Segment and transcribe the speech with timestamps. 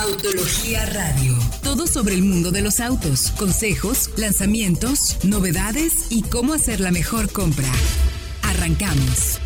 [0.00, 1.36] Autología Radio.
[1.64, 7.32] Todo sobre el mundo de los autos, consejos, lanzamientos, novedades y cómo hacer la mejor
[7.32, 7.66] compra.
[8.42, 9.40] Arrancamos.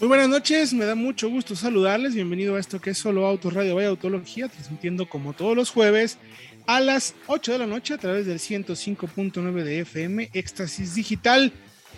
[0.00, 2.16] Muy buenas noches, me da mucho gusto saludarles.
[2.16, 6.18] Bienvenido a esto que es Solo Autos Radio Vaya Autología, transmitiendo como todos los jueves
[6.66, 11.52] a las 8 de la noche a través del 105.9 de FM, Éxtasis Digital.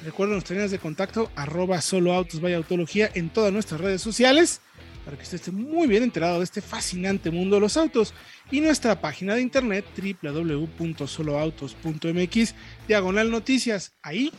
[0.05, 4.61] Recuerden nuestras líneas de contacto, arroba Solo Autos Vaya Autología en todas nuestras redes sociales
[5.05, 8.13] para que usted esté muy bien enterado de este fascinante mundo de los autos
[8.51, 9.85] y nuestra página de internet
[10.23, 12.55] www.soloautos.mx
[12.87, 13.93] diagonal noticias.
[14.03, 14.33] Ahí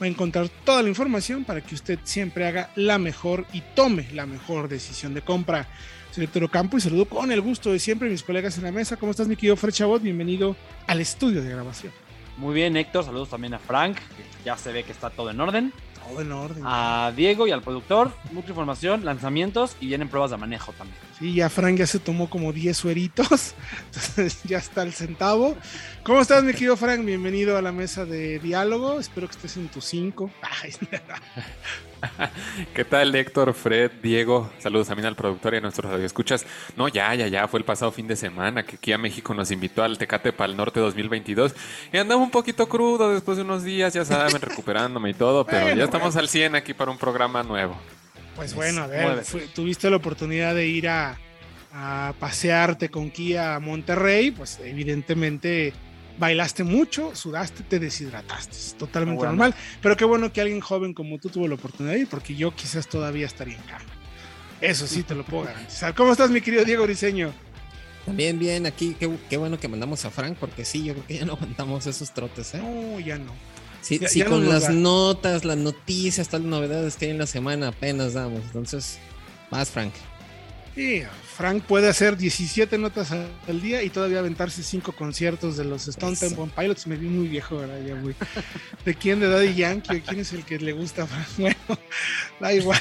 [0.00, 4.08] va a encontrar toda la información para que usted siempre haga la mejor y tome
[4.12, 5.68] la mejor decisión de compra.
[6.12, 8.72] Soy Héctor Ocampo y saludo con el gusto de siempre a mis colegas en la
[8.72, 8.96] mesa.
[8.96, 10.02] ¿Cómo estás, mi querido Fred Chabot?
[10.02, 11.92] Bienvenido al estudio de grabación.
[12.38, 13.04] Muy bien, Héctor.
[13.04, 15.72] Saludos también a Frank, que ya se ve que está todo en orden.
[16.08, 16.62] Todo en orden.
[16.64, 20.98] A Diego y al productor, mucha información, lanzamientos y vienen pruebas de manejo también.
[21.18, 23.54] Sí, ya Frank ya se tomó como 10 sueritos,
[23.86, 25.56] entonces ya está el centavo.
[26.06, 27.04] ¿Cómo estás, mi querido Frank?
[27.04, 29.00] Bienvenido a la mesa de diálogo.
[29.00, 30.30] Espero que estés en tus 5.
[32.74, 34.48] ¿Qué tal, Héctor, Fred, Diego?
[34.60, 36.46] Saludos también al productor y a nuestros radioescuchas.
[36.76, 39.50] No, ya, ya, ya, fue el pasado fin de semana que aquí a México nos
[39.50, 41.56] invitó al Tecate Pal Norte 2022
[41.92, 45.62] y andaba un poquito crudo después de unos días, ya saben, recuperándome y todo, pero
[45.62, 46.20] Bueno, ya estamos bueno.
[46.20, 47.76] al 100 aquí para un programa nuevo.
[48.36, 51.18] Pues bueno, a ver, fue- tuviste la oportunidad de ir a,
[51.72, 55.72] a pasearte con Kia a Monterrey, pues evidentemente
[56.18, 59.32] bailaste mucho, sudaste, te deshidrataste, es totalmente Bueno.
[59.32, 62.34] normal, pero qué bueno que alguien joven como tú tuvo la oportunidad de ir, porque
[62.34, 63.84] yo quizás todavía estaría en cama.
[64.60, 65.94] Eso sí te lo puedo garantizar.
[65.94, 67.32] ¿Cómo estás, mi querido Diego Briseño?
[68.06, 71.14] También bien, aquí, qué, qué bueno que mandamos a Frank, porque sí, yo creo que
[71.18, 72.58] ya no aguantamos esos trotes, ¿eh?
[72.62, 73.32] No, ya no.
[73.82, 74.70] Sí, ya- sí, ya con las da.
[74.70, 78.40] notas, las noticias, todas las novedades que hay en la semana apenas damos.
[78.44, 78.98] Entonces,
[79.50, 79.92] más Frank.
[80.76, 81.02] Sí,
[81.34, 86.14] Frank puede hacer 17 notas al día y todavía aventarse 5 conciertos de los Stone.
[86.16, 86.86] Temple Pilots.
[86.86, 87.80] Me vi muy viejo, ¿verdad?
[87.80, 88.14] Ya, güey.
[88.84, 89.18] ¿De quién?
[89.18, 89.96] ¿De Daddy Yankee?
[89.96, 91.28] ¿O ¿Quién es el que le gusta a Frank?
[91.38, 91.56] Bueno,
[92.40, 92.78] da igual.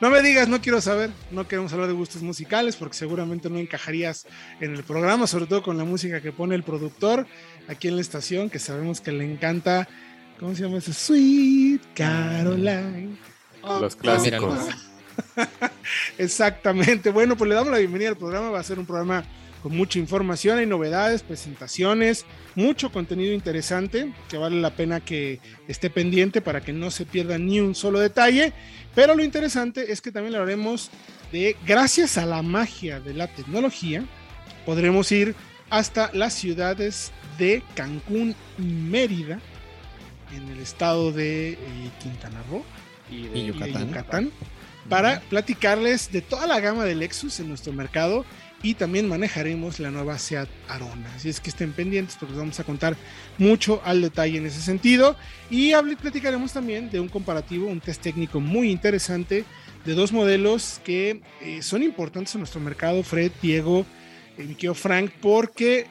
[0.00, 1.10] No me digas, no quiero saber.
[1.30, 4.26] No queremos hablar de gustos musicales porque seguramente no encajarías
[4.60, 7.28] en el programa, sobre todo con la música que pone el productor
[7.68, 9.88] aquí en la estación, que sabemos que le encanta.
[10.40, 10.92] ¿Cómo se llama ese?
[10.92, 13.16] Sweet Caroline.
[13.80, 14.66] Los clásicos.
[16.18, 17.10] Exactamente.
[17.10, 18.50] Bueno, pues le damos la bienvenida al programa.
[18.50, 19.24] Va a ser un programa
[19.62, 22.24] con mucha información, hay novedades, presentaciones,
[22.54, 27.36] mucho contenido interesante que vale la pena que esté pendiente para que no se pierda
[27.36, 28.52] ni un solo detalle.
[28.94, 30.90] Pero lo interesante es que también le hablaremos
[31.32, 34.04] de, gracias a la magia de la tecnología,
[34.64, 35.34] podremos ir
[35.68, 39.40] hasta las ciudades de Cancún y Mérida,
[40.32, 41.58] en el estado de eh,
[42.00, 42.64] Quintana Roo
[43.10, 44.30] Y Y de y de Yucatán.
[44.88, 48.24] Para platicarles de toda la gama de Lexus en nuestro mercado
[48.62, 51.12] y también manejaremos la nueva Seat Arona.
[51.14, 52.96] Así es que estén pendientes porque les vamos a contar
[53.38, 55.16] mucho al detalle en ese sentido
[55.50, 59.44] y platicaremos también de un comparativo, un test técnico muy interesante
[59.84, 63.86] de dos modelos que eh, son importantes en nuestro mercado, Fred, Diego,
[64.36, 65.86] eh, mi querido Frank, porque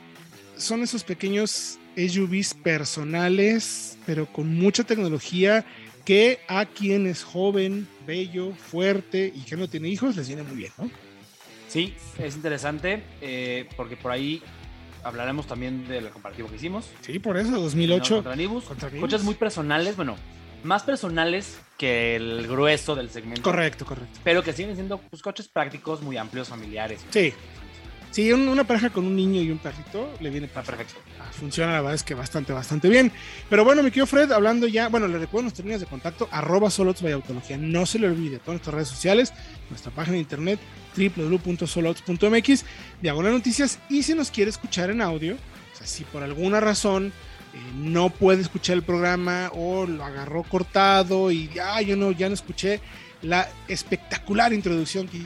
[0.57, 5.65] son esos pequeños SUVs personales, pero con mucha tecnología
[6.05, 10.55] que a quien es joven, bello, fuerte y que no tiene hijos les viene muy
[10.55, 10.89] bien, ¿no?
[11.67, 14.41] Sí, es interesante eh, porque por ahí
[15.03, 16.89] hablaremos también del comparativo que hicimos.
[17.01, 17.59] Sí, por eso, ¿no?
[17.59, 18.15] 2008.
[18.15, 18.63] Contra Nibus.
[18.65, 19.01] contra Nibus.
[19.01, 20.15] Coches muy personales, bueno,
[20.63, 23.43] más personales que el grueso del segmento.
[23.43, 24.19] Correcto, correcto.
[24.23, 27.05] Pero que siguen siendo pues, coches prácticos, muy amplios, familiares.
[27.09, 27.33] Sí.
[28.15, 30.93] Sí, un- una pareja con un niño y un perrito le viene Está perfecto.
[31.19, 33.11] Ah, Funciona la verdad es que bastante, bastante bien.
[33.49, 36.69] Pero bueno, mi querido Fred, hablando ya, bueno, le recuerdo nuestras líneas de contacto, arroba
[36.69, 37.57] soloautos by autología.
[37.57, 39.33] No se le olvide, todas nuestras redes sociales,
[39.69, 40.59] nuestra página de internet,
[40.95, 42.63] www.soloautos.mx,
[43.01, 43.79] diagonal noticias.
[43.89, 47.07] Y si nos quiere escuchar en audio, o sea, si por alguna razón
[47.53, 52.29] eh, no puede escuchar el programa o lo agarró cortado y ya yo no, ya
[52.29, 52.79] no escuché
[53.21, 55.17] la espectacular introducción que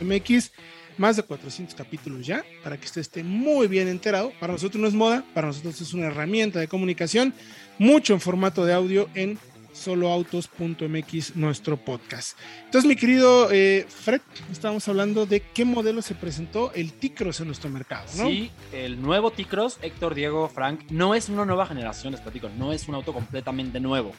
[0.00, 0.52] MX,
[0.98, 4.32] más de 400 capítulos ya, para que usted esté muy bien enterado.
[4.38, 7.34] Para nosotros no es moda, para nosotros es una herramienta de comunicación,
[7.78, 9.38] mucho en formato de audio en
[9.72, 12.36] soloautos.mx, nuestro podcast.
[12.64, 14.20] Entonces, mi querido eh, Fred,
[14.50, 18.26] estábamos hablando de qué modelo se presentó el T-Cross en nuestro mercado, ¿no?
[18.26, 22.72] Sí, el nuevo T-Cross, Héctor, Diego, Frank, no es una nueva generación, les platico, no
[22.72, 24.12] es un auto completamente nuevo.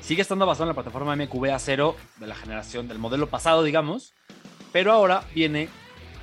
[0.00, 4.14] Sigue estando basado en la plataforma MQB A0 de la generación del modelo pasado, digamos,
[4.72, 5.68] pero ahora viene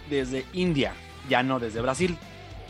[0.09, 0.93] desde India,
[1.29, 2.17] ya no desde Brasil.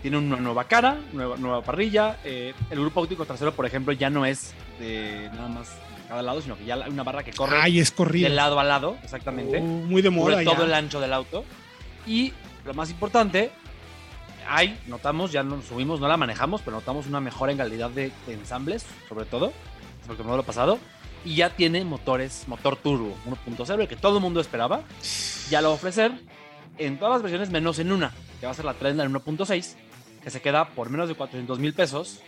[0.02, 2.18] Tiene una nueva cara, nueva, nueva parrilla.
[2.24, 5.70] eh, el grupo óptico trasero, por ejemplo, ya no es de nada más
[6.06, 8.60] a cada lado, sino que ya hay una barra que corre Ay, es de lado
[8.60, 9.58] a lado, exactamente.
[9.58, 11.44] Oh, muy de moda cubre todo el ancho del auto.
[12.06, 12.34] Y
[12.64, 13.52] lo más importante,
[14.48, 18.12] hay, notamos, ya nos subimos, no la manejamos, pero notamos una mejora en calidad de,
[18.28, 19.52] de ensambles, sobre todo,
[20.06, 20.80] sobre el modelo pasado.
[21.28, 24.82] Y ya tiene motores, motor turbo 1.0, el que todo el mundo esperaba.
[25.50, 26.12] Ya lo va a ofrecer
[26.78, 29.74] en todas las versiones, menos en una, que va a ser la Trendline 1.6,
[30.24, 32.20] que se queda por menos de 400 mil pesos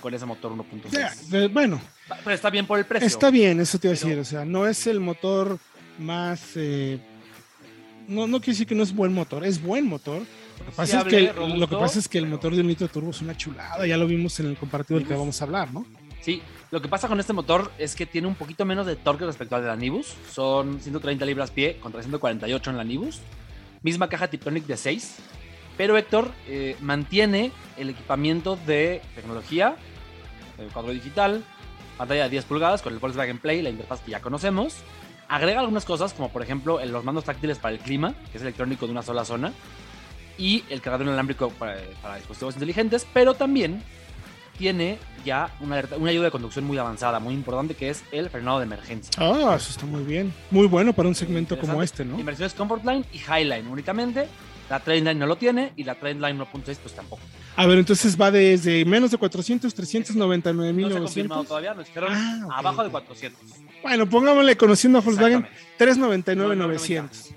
[0.00, 0.90] con ese motor 1.6.
[0.92, 1.80] Ya, de- bueno,
[2.22, 3.06] Pero está bien por el precio.
[3.08, 4.20] está bien, eso te iba a Pero- decir.
[4.20, 5.58] O sea, no es el motor
[5.98, 6.52] más.
[6.56, 7.00] eh,
[8.06, 10.18] no, no quiere decir que no es buen motor, es buen motor.
[10.58, 12.68] Lo que pasa, es, que, robusto, lo que pasa es que el motor de un
[12.68, 13.84] litro turbo es una chulada.
[13.86, 15.84] Ya lo vimos en el comparativo del que vamos a hablar, ¿no?
[16.20, 19.24] Sí, lo que pasa con este motor es que tiene un poquito menos de torque
[19.24, 20.14] respecto al de la Nibus.
[20.30, 23.20] Son 130 libras pie contra 148 en la Nibus.
[23.82, 25.16] Misma caja Tiptronic de 6.
[25.76, 29.76] Pero Héctor eh, mantiene el equipamiento de tecnología,
[30.58, 31.42] el cuadro digital,
[31.98, 34.76] pantalla de 10 pulgadas con el Volkswagen Play, la interfaz que ya conocemos.
[35.28, 38.86] Agrega algunas cosas como por ejemplo los mandos táctiles para el clima, que es electrónico
[38.86, 39.52] de una sola zona,
[40.38, 43.82] y el cargador inalámbrico para, para dispositivos inteligentes, pero también
[44.58, 48.58] tiene ya una, una ayuda de conducción muy avanzada, muy importante, que es el frenado
[48.58, 49.12] de emergencia.
[49.18, 50.32] Ah, eso está muy bien.
[50.50, 52.04] Muy bueno para un segmento como este.
[52.04, 52.18] ¿no?
[52.18, 54.28] En versiones Comfortline y Highline únicamente.
[54.70, 57.20] La Trendline no lo tiene y la Trendline 1.6 pues tampoco.
[57.56, 61.74] A ver, entonces va desde menos de 400, 399 No mil se ha confirmado todavía,
[61.74, 62.92] nos dijeron Ah, abajo de ok.
[62.92, 63.40] 400.
[63.82, 65.76] Bueno, pongámosle conociendo a Volkswagen Exactamente.
[65.76, 67.16] 399 No, no, 900.
[67.16, 67.34] Sí.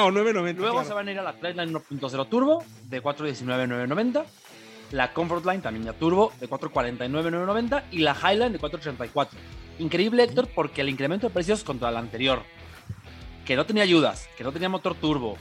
[0.00, 0.60] o 990.
[0.60, 0.88] Luego claro.
[0.88, 4.24] se van a ir a la Trendline 1.0 Turbo de 419,990.
[4.92, 7.84] La Comfortline también ya Turbo de 449,990.
[7.90, 9.38] Y la Highline de 484.
[9.78, 12.42] Increíble, Héctor, porque el incremento de precios contra la anterior,
[13.44, 15.36] que no tenía ayudas, que no tenía motor turbo,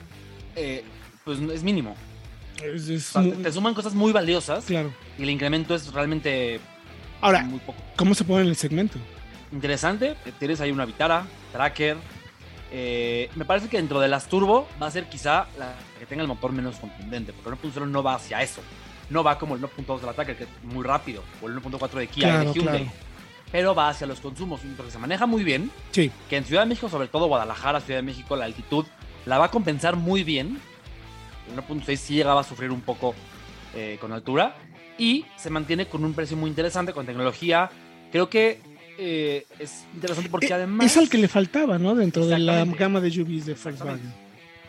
[0.55, 0.83] eh,
[1.23, 1.95] pues es mínimo.
[2.63, 4.91] Es- es O sea, muy- te, te suman cosas muy valiosas claro.
[5.17, 6.59] y el incremento es realmente
[7.21, 7.81] Ahora, muy poco.
[7.95, 8.97] ¿cómo se pone en el segmento?
[9.51, 11.97] Interesante, tienes ahí una Vitara, Tracker.
[12.71, 16.23] eh, me parece que dentro de las turbo va a ser quizá la que tenga
[16.23, 18.61] el motor menos contundente, porque el 1.0 no va hacia eso.
[19.09, 21.91] No va como el 1.2 de la Tracker, que es muy rápido, o el 1.4
[21.99, 22.83] de Kia y de Hyundai.
[22.83, 22.91] claro.
[23.51, 26.09] Pero va hacia los consumos, porque se maneja muy bien, Sí.
[26.29, 28.85] que en Ciudad de México, sobre todo Guadalajara, Ciudad de México, la altitud
[29.25, 30.59] la va a compensar muy bien.
[31.51, 33.13] El 1.6 sí llegaba a sufrir un poco
[33.75, 34.55] eh, con altura
[34.97, 37.69] y se mantiene con un precio muy interesante, con tecnología.
[38.11, 38.59] Creo que
[38.97, 40.85] eh, es interesante porque Eh, además...
[40.85, 41.93] Es al que le faltaba, ¿no?
[41.95, 43.53] Dentro de la gama de SUVs de.
[43.55, 44.13] Volkswagen.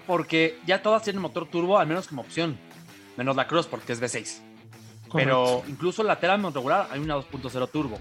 [0.07, 2.59] Porque ya todas tienen motor turbo, al menos como opción.
[3.17, 4.41] Menos la Cross, porque es V6.
[5.13, 7.99] Pero incluso la Terra regular hay una 2.0 turbo.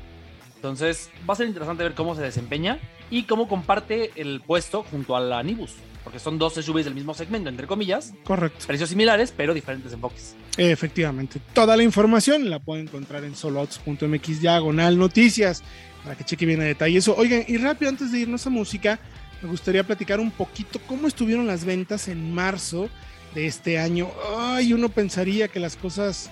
[0.56, 2.80] Entonces va a ser interesante ver cómo se desempeña
[3.10, 5.74] y cómo comparte el puesto junto a la Nibus.
[6.04, 8.14] Porque son dos SUVs del mismo segmento, entre comillas.
[8.24, 8.66] Correcto.
[8.66, 10.36] Precios similares, pero diferentes enfoques.
[10.58, 11.40] Efectivamente.
[11.54, 15.64] Toda la información la pueden encontrar en soloautos.mx diagonal noticias
[16.04, 17.16] para que cheque bien a detalle eso.
[17.16, 19.00] Oigan, y rápido antes de irnos a música,
[19.42, 22.90] me gustaría platicar un poquito cómo estuvieron las ventas en marzo
[23.34, 24.10] de este año.
[24.38, 26.30] Ay, uno pensaría que las cosas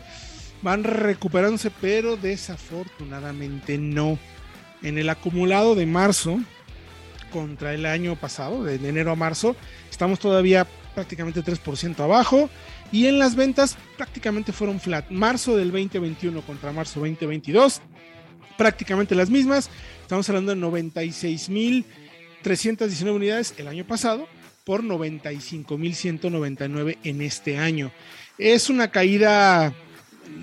[0.62, 4.18] van recuperándose, pero desafortunadamente no.
[4.82, 6.40] En el acumulado de marzo
[7.32, 9.56] contra el año pasado, de enero a marzo,
[9.90, 12.50] estamos todavía prácticamente 3% abajo.
[12.92, 15.10] Y en las ventas prácticamente fueron flat.
[15.10, 17.82] Marzo del 2021 contra marzo 2022,
[18.58, 19.70] prácticamente las mismas.
[20.02, 24.28] Estamos hablando de 96.319 unidades el año pasado
[24.64, 27.92] por 95.199 en este año.
[28.38, 29.74] Es una caída,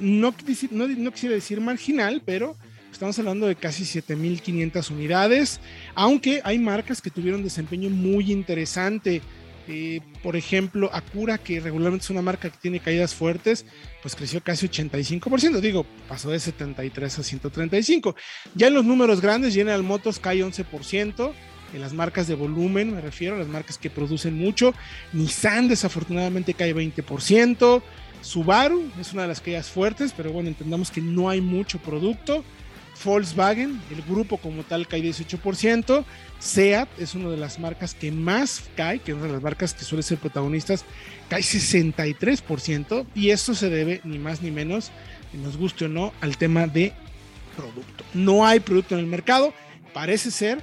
[0.00, 2.56] no, quisi- no, no quisiera decir marginal, pero
[2.92, 5.60] estamos hablando de casi 7.500 unidades,
[5.94, 9.22] aunque hay marcas que tuvieron desempeño muy interesante.
[9.70, 13.66] Eh, por ejemplo, Acura, que regularmente es una marca que tiene caídas fuertes,
[14.00, 15.60] pues creció casi 85%.
[15.60, 18.16] Digo, pasó de 73 a 135.
[18.54, 21.34] Ya en los números grandes, General Motors cae 11%.
[21.74, 24.74] En las marcas de volumen, me refiero las marcas que producen mucho.
[25.12, 27.82] Nissan, desafortunadamente, cae 20%.
[28.22, 32.44] Subaru es una de las caídas fuertes, pero bueno, entendamos que no hay mucho producto.
[33.04, 36.04] Volkswagen, el grupo como tal, cae 18%.
[36.38, 39.74] SEAT es una de las marcas que más cae, que es una de las marcas
[39.74, 40.84] que suele ser protagonistas,
[41.28, 43.06] cae 63%.
[43.14, 44.90] Y esto se debe, ni más ni menos,
[45.32, 46.92] nos guste o no, al tema de
[47.56, 48.04] producto.
[48.14, 49.52] No hay producto en el mercado.
[49.92, 50.62] Parece ser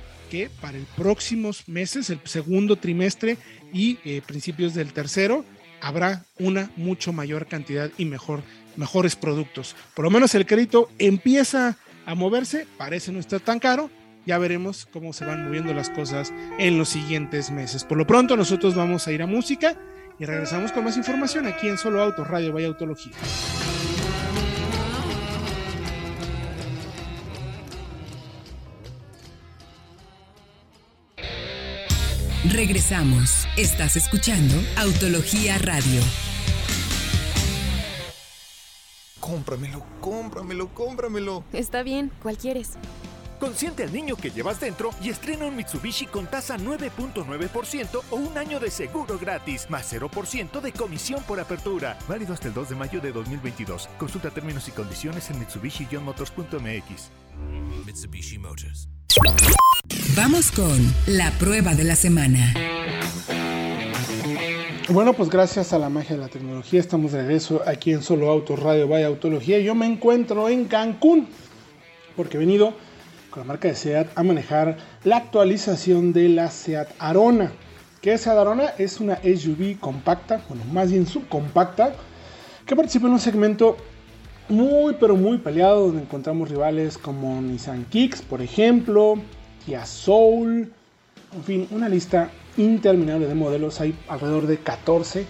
[0.62, 3.38] para el próximos meses, el segundo trimestre
[3.74, 5.46] y eh, principios del tercero,
[5.82, 8.42] habrá una mucho mayor cantidad y mejor,
[8.76, 9.76] mejores productos.
[9.94, 13.90] Por lo menos el crédito empieza a moverse, parece no estar tan caro.
[14.26, 17.84] Ya veremos cómo se van moviendo las cosas en los siguientes meses.
[17.84, 19.78] Por lo pronto, nosotros vamos a ir a música
[20.20, 23.14] y regresamos con más información aquí en Solo Autos Radio Vaya Autología.
[32.52, 33.48] Regresamos.
[33.58, 36.02] Estás escuchando Autología Radio.
[39.20, 41.44] Cómpramelo, cómpramelo, cómpramelo.
[41.54, 42.74] Está bien, ¿cuál quieres?
[43.46, 48.36] Consiente al niño que llevas dentro y estrena un Mitsubishi con tasa 9.9% o un
[48.40, 51.96] año de seguro gratis, más 0% de comisión por apertura.
[52.08, 53.88] Válido hasta el 2 de mayo de 2022.
[54.00, 57.12] Consulta términos y condiciones en mitsubishi-motors.mx.
[57.86, 58.90] Mitsubishi Motors.
[60.18, 62.52] Vamos con la prueba de la semana.
[64.90, 68.32] Bueno, pues gracias a la magia de la tecnología estamos de regreso aquí en Solo
[68.32, 69.60] Autos Radio Vaya Autología.
[69.60, 71.28] Yo me encuentro en Cancún
[72.16, 72.74] porque he venido
[73.36, 77.52] con la marca de SEAT a manejar la actualización de la SEAT Arona.
[78.00, 78.74] ¿Qué es SEAT Arona?
[78.78, 81.96] Es una SUV compacta, bueno, más bien subcompacta,
[82.66, 83.76] que participa en un segmento
[84.48, 89.16] muy pero muy peleado donde encontramos rivales como Nissan Kicks, por ejemplo,
[89.66, 90.72] Kia Soul,
[91.36, 93.82] en fin, una lista interminable de modelos.
[93.82, 95.26] Hay alrededor de 14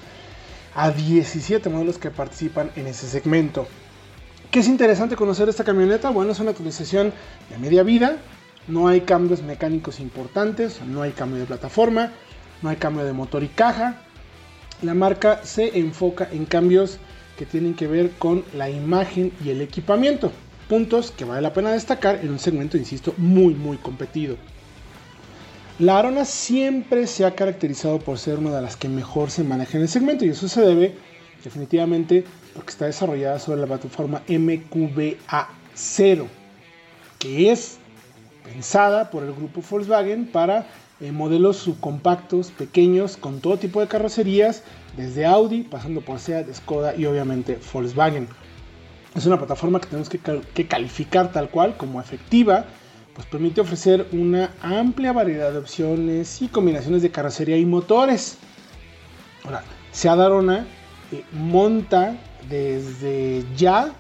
[0.76, 3.66] a 17 modelos que participan en ese segmento.
[4.56, 6.12] ¿Qué es interesante conocer esta camioneta?
[6.12, 7.12] Bueno, es una actualización
[7.50, 8.16] de media vida.
[8.70, 12.14] No hay cambios mecánicos importantes, no hay cambio de plataforma,
[12.62, 13.98] no hay cambio de motor y caja.
[14.82, 17.00] La marca se enfoca en cambios
[17.38, 20.32] que tienen que ver con la imagen y el equipamiento.
[20.70, 24.38] Puntos que vale la pena destacar en un segmento, insisto, muy muy competido.
[25.80, 29.76] La Arona siempre se ha caracterizado por ser una de las que mejor se maneja
[29.76, 30.96] en el segmento y eso se debe
[31.46, 36.28] definitivamente porque está desarrollada sobre la plataforma MQBA0,
[37.20, 37.78] que es
[38.44, 40.68] pensada por el grupo Volkswagen para
[41.00, 44.62] eh, modelos subcompactos, pequeños, con todo tipo de carrocerías,
[44.98, 48.28] desde Audi, pasando por Seat, Skoda y obviamente Volkswagen.
[49.16, 52.66] Es una plataforma que tenemos que, calificar tal cual como efectiva,
[53.14, 58.38] pues permite ofrecer una amplia variedad de opciones y combinaciones de carrocería y motores.
[59.46, 60.66] Ahora, Seat Arona
[61.16, 62.16] eh, monta
[62.50, 63.94] desde ya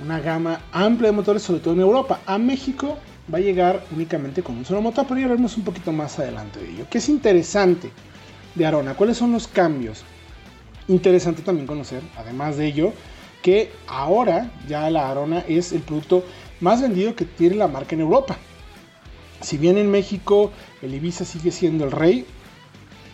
[0.00, 2.20] una gama amplia de motores, sobre todo en Europa.
[2.26, 2.98] A México
[3.32, 6.60] va a llegar únicamente con un solo motor, pero ya veremos un poquito más adelante
[6.60, 6.86] de ello.
[6.90, 7.90] ¿Qué es interesante
[8.54, 8.94] de Arona?
[8.94, 10.04] ¿Cuáles son los cambios?
[10.88, 12.92] Interesante también conocer, además de ello,
[13.42, 16.24] que ahora ya la Arona es el producto
[16.60, 18.36] más vendido que tiene la marca en Europa.
[19.40, 22.26] Si bien en México el Ibiza sigue siendo el rey,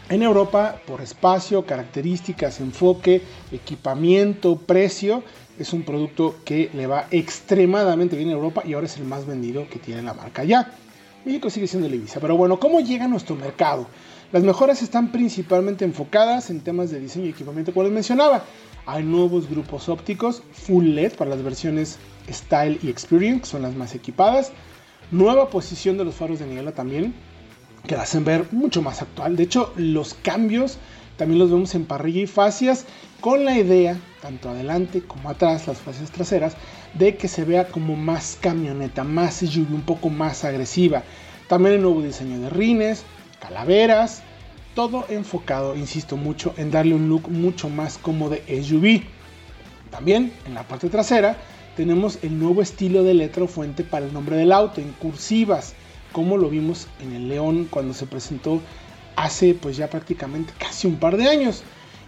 [0.09, 3.23] en Europa, por espacio, características, enfoque,
[3.53, 5.23] equipamiento, precio,
[5.59, 9.27] es un producto que le va extremadamente bien en Europa y ahora es el más
[9.27, 10.73] vendido que tiene la marca ya.
[11.25, 13.87] México sigue siendo el Ibiza, pero bueno, ¿cómo llega a nuestro mercado?
[14.33, 18.45] Las mejoras están principalmente enfocadas en temas de diseño y equipamiento, como les mencionaba.
[18.87, 21.99] Hay nuevos grupos ópticos Full LED para las versiones
[22.31, 24.53] Style y Experience, que son las más equipadas.
[25.11, 27.15] Nueva posición de los faros de niebla también,
[27.89, 29.35] que la hacen ver mucho más actual.
[29.35, 30.79] De hecho, los cambios
[31.17, 32.85] también los vemos en parrilla y fascias,
[33.21, 36.55] con la idea, tanto adelante como atrás, las fascias traseras,
[36.95, 41.03] de que se vea como más camioneta, más SUV, un poco más agresiva.
[41.49, 43.03] También el nuevo diseño de rines,
[43.41, 44.23] calaveras,
[44.77, 49.03] todo enfocado, insisto mucho, en darle un look mucho más como de SUV.
[49.91, 51.37] También en la parte trasera
[51.77, 55.75] tenemos el nuevo estilo de letra o fuente para el nombre del auto, en cursivas,
[56.13, 58.61] como lo vimos en el León cuando se presentó
[59.17, 61.63] hace pues ya prácticamente casi un par de años.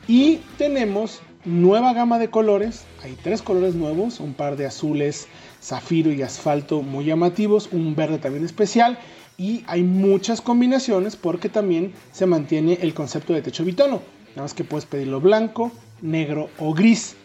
[0.09, 5.29] Y tenemos nueva gama de colores, hay tres colores nuevos, un par de azules,
[5.63, 8.99] zafiro y asfalto muy llamativos, un verde también especial
[9.39, 14.55] y hay muchas combinaciones porque también se mantiene el concepto de techo bitono, nada más
[14.55, 17.17] que puedes pedirlo blanco, negro o gris.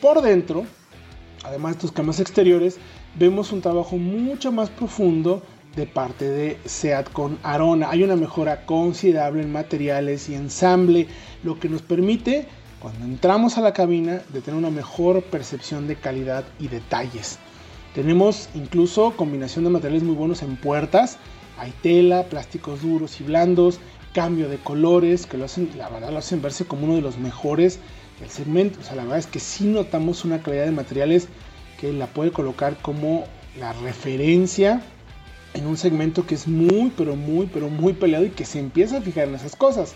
[0.00, 0.66] Por dentro
[1.44, 2.78] además de estos cambios exteriores,
[3.16, 5.42] vemos un trabajo mucho más profundo
[5.76, 7.90] de parte de SEAT con Arona.
[7.90, 11.08] Hay una mejora considerable en materiales y ensamble,
[11.42, 12.46] lo que nos permite,
[12.80, 17.38] cuando entramos a la cabina, de tener una mejor percepción de calidad y detalles.
[17.94, 21.18] Tenemos incluso combinación de materiales muy buenos en puertas.
[21.58, 23.78] Hay tela, plásticos duros y blandos,
[24.12, 27.18] cambio de colores, que lo hacen, la verdad lo hacen verse como uno de los
[27.18, 27.78] mejores
[28.22, 28.80] el segmento.
[28.80, 31.28] O sea, la verdad es que sí notamos una calidad de materiales
[31.80, 33.24] que la puede colocar como
[33.58, 34.82] la referencia
[35.54, 38.98] en un segmento que es muy, pero muy, pero muy peleado y que se empieza
[38.98, 39.94] a fijar en esas cosas.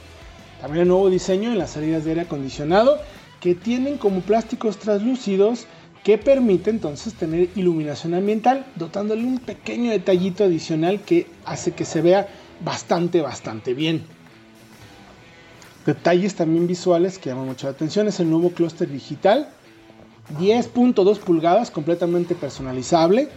[0.60, 2.98] También el nuevo diseño en las salidas de aire acondicionado
[3.40, 5.66] que tienen como plásticos translúcidos
[6.02, 12.00] que permite entonces tener iluminación ambiental, dotándole un pequeño detallito adicional que hace que se
[12.00, 12.28] vea
[12.60, 14.04] bastante, bastante bien.
[15.84, 19.48] Detalles también visuales que llaman mucho la atención es el nuevo clúster digital,
[20.38, 23.28] 10.2 pulgadas completamente personalizable,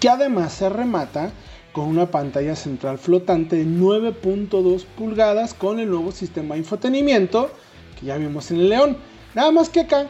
[0.00, 1.30] que además se remata
[1.72, 7.50] con una pantalla central flotante de 9.2 pulgadas con el nuevo sistema de infotenimiento
[7.98, 8.96] que ya vimos en el León.
[9.34, 10.06] Nada más que acá,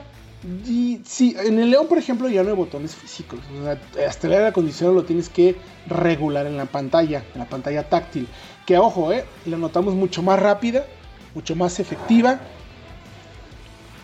[0.66, 3.40] y, sí, en el León, por ejemplo, ya no hay botones físicos.
[4.07, 8.28] Hasta el aire acondicionado lo tienes que regular en la pantalla, en la pantalla táctil.
[8.64, 10.87] Que ojo, eh, la notamos mucho más rápida,
[11.35, 12.38] mucho más efectiva.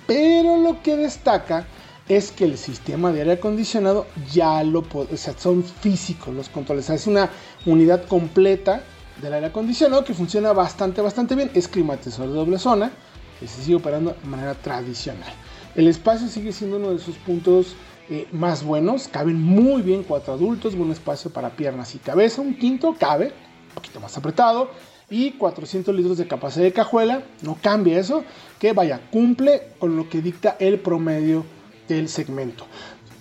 [0.07, 1.67] Pero lo que destaca
[2.09, 6.49] es que el sistema de aire acondicionado ya lo puede, o sea, son físicos los
[6.49, 6.91] controles.
[6.91, 7.31] es una
[7.65, 8.83] unidad completa
[9.23, 11.51] del aire acondicionado que funciona bastante, bastante bien.
[11.55, 12.93] Es climatizador de doble zona
[13.41, 15.33] que se sigue operando de manera tradicional.
[15.75, 17.75] El espacio sigue siendo uno de sus puntos
[18.11, 19.09] eh, más buenos.
[19.09, 22.43] Caben muy bien cuatro adultos, buen espacio para piernas y cabeza.
[22.43, 23.33] Un quinto cabe,
[23.69, 24.71] un poquito más apretado.
[25.11, 27.23] Y 400 litros de capacidad de cajuela.
[27.43, 28.25] No cambia eso.
[28.59, 31.45] Que vaya, cumple con lo que dicta el promedio
[31.89, 32.67] del segmento.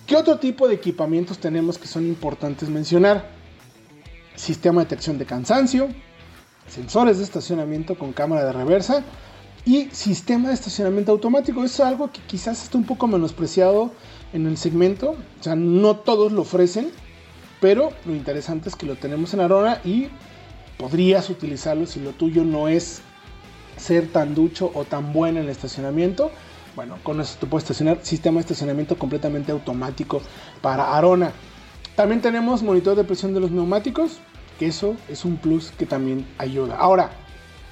[0.06, 3.30] ¿Qué otro tipo de equipamientos tenemos que son importantes mencionar?
[4.34, 5.88] Sistema de detección de cansancio,
[6.68, 9.02] sensores de estacionamiento con cámara de reversa
[9.64, 11.64] y sistema de estacionamiento automático.
[11.64, 13.92] es algo que quizás está un poco menospreciado
[14.32, 15.16] en el segmento.
[15.40, 16.90] O sea, no todos lo ofrecen,
[17.60, 20.08] pero lo interesante es que lo tenemos en Arona y
[20.76, 23.00] podrías utilizarlo si lo tuyo no es
[23.78, 26.30] ser tan ducho o tan bueno en el estacionamiento
[26.76, 27.98] bueno, con eso te puedes estacionar.
[28.02, 30.20] Sistema de estacionamiento completamente automático
[30.60, 31.32] para Arona.
[31.96, 34.18] También tenemos monitor de presión de los neumáticos,
[34.58, 36.76] que eso es un plus que también ayuda.
[36.76, 37.10] Ahora,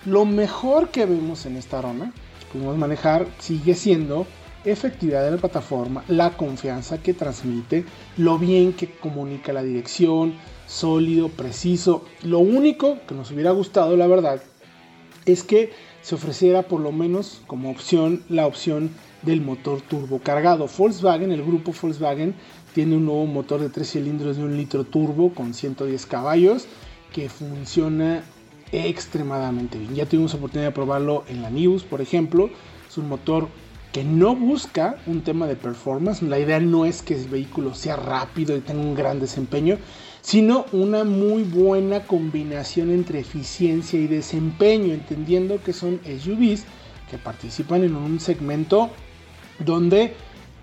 [0.04, 2.12] lo mejor que vemos en esta Arona,
[2.52, 4.26] podemos manejar, sigue siendo
[4.64, 7.84] efectividad de la plataforma, la confianza que transmite,
[8.16, 10.34] lo bien que comunica la dirección,
[10.66, 12.04] sólido, preciso.
[12.22, 14.40] Lo único que nos hubiera gustado, la verdad,
[15.26, 18.90] es que se ofreciera por lo menos como opción la opción
[19.22, 20.68] del motor turbo cargado.
[20.76, 22.34] Volkswagen, el grupo Volkswagen,
[22.74, 26.66] tiene un nuevo motor de 3 cilindros de un litro turbo con 110 caballos
[27.12, 28.24] que funciona
[28.72, 29.94] extremadamente bien.
[29.94, 32.50] Ya tuvimos oportunidad de probarlo en la News, por ejemplo.
[32.88, 33.48] Es un motor
[33.92, 36.22] que no busca un tema de performance.
[36.22, 39.76] La idea no es que el vehículo sea rápido y tenga un gran desempeño,
[40.22, 46.64] sino una muy buena combinación entre eficiencia y desempeño, entendiendo que son SUVs
[47.10, 48.88] que participan en un segmento
[49.58, 50.14] donde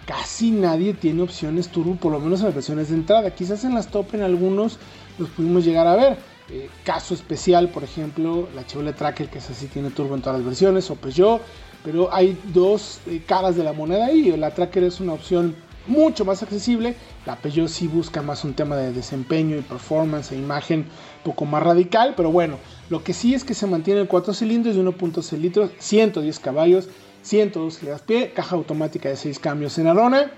[0.08, 3.36] casi nadie tiene opciones turbo, por lo menos en las versiones de entrada.
[3.36, 4.80] Quizás en las top en algunos
[5.20, 6.18] los pudimos llegar a ver.
[6.52, 10.39] Eh, caso especial, por ejemplo, la Chevrolet Tracker, que es así, tiene turbo en todas
[10.39, 11.39] las versiones, o Peugeot,
[11.84, 14.32] pero hay dos eh, caras de la moneda ahí.
[14.38, 15.56] La Tracker es una opción
[15.88, 16.96] mucho más accesible.
[17.26, 21.46] La Peugeot sí busca más un tema de desempeño y performance e imagen un poco
[21.46, 22.58] más radical, pero bueno,
[22.89, 26.88] lo que sí es que se mantiene el 4 cilindros de 1.6 litros, 110 caballos,
[27.24, 30.32] 102 gigas pie, caja automática de 6 cambios en Arona.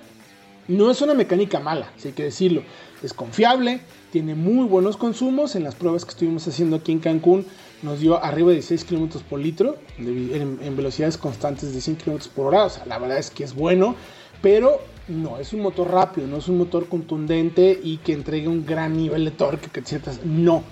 [0.67, 2.63] No es una mecánica mala, si hay que decirlo.
[3.03, 5.55] Es confiable, tiene muy buenos consumos.
[5.55, 7.45] En las pruebas que estuvimos haciendo aquí en Cancún
[7.83, 12.47] nos dio arriba de 16 km por litro en, velocidades constantes de 100 km por
[12.47, 12.65] hora.
[12.65, 13.95] O sea, la verdad es que es bueno,
[14.41, 18.65] pero no es un motor rápido, no es un motor contundente y que entregue un
[18.65, 20.63] gran nivel de torque, que ciertas, no.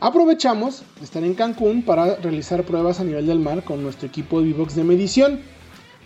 [0.00, 4.40] Aprovechamos de estar en Cancún para realizar pruebas a nivel del mar con nuestro equipo
[4.40, 5.40] de V-Box de medición.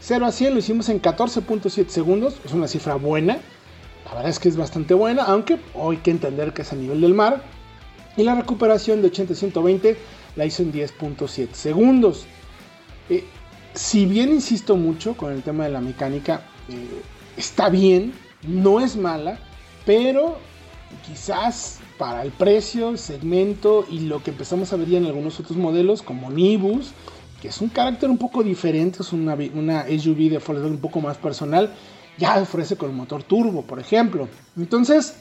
[0.01, 3.39] 0 a 100 lo hicimos en 14.7 segundos, es una cifra buena,
[4.05, 7.01] la verdad es que es bastante buena, aunque hay que entender que es a nivel
[7.01, 7.43] del mar.
[8.17, 9.97] Y la recuperación de 80 a 120
[10.37, 12.27] la hizo en 10.7 segundos.
[13.09, 13.25] Eh,
[13.75, 17.03] si bien insisto mucho con el tema de la mecánica, eh,
[17.37, 18.13] está bien,
[18.47, 19.39] no es mala,
[19.85, 20.39] pero
[21.07, 25.39] quizás para el precio, el segmento y lo que empezamos a ver ya en algunos
[25.41, 26.93] otros modelos como Nibus,
[27.41, 31.17] que es un carácter un poco diferente, es una, SUV de Volkswagen un poco más
[31.17, 31.73] personal,
[32.19, 34.29] ya ofrece con motor turbo, por ejemplo.
[34.57, 35.17] Entonces,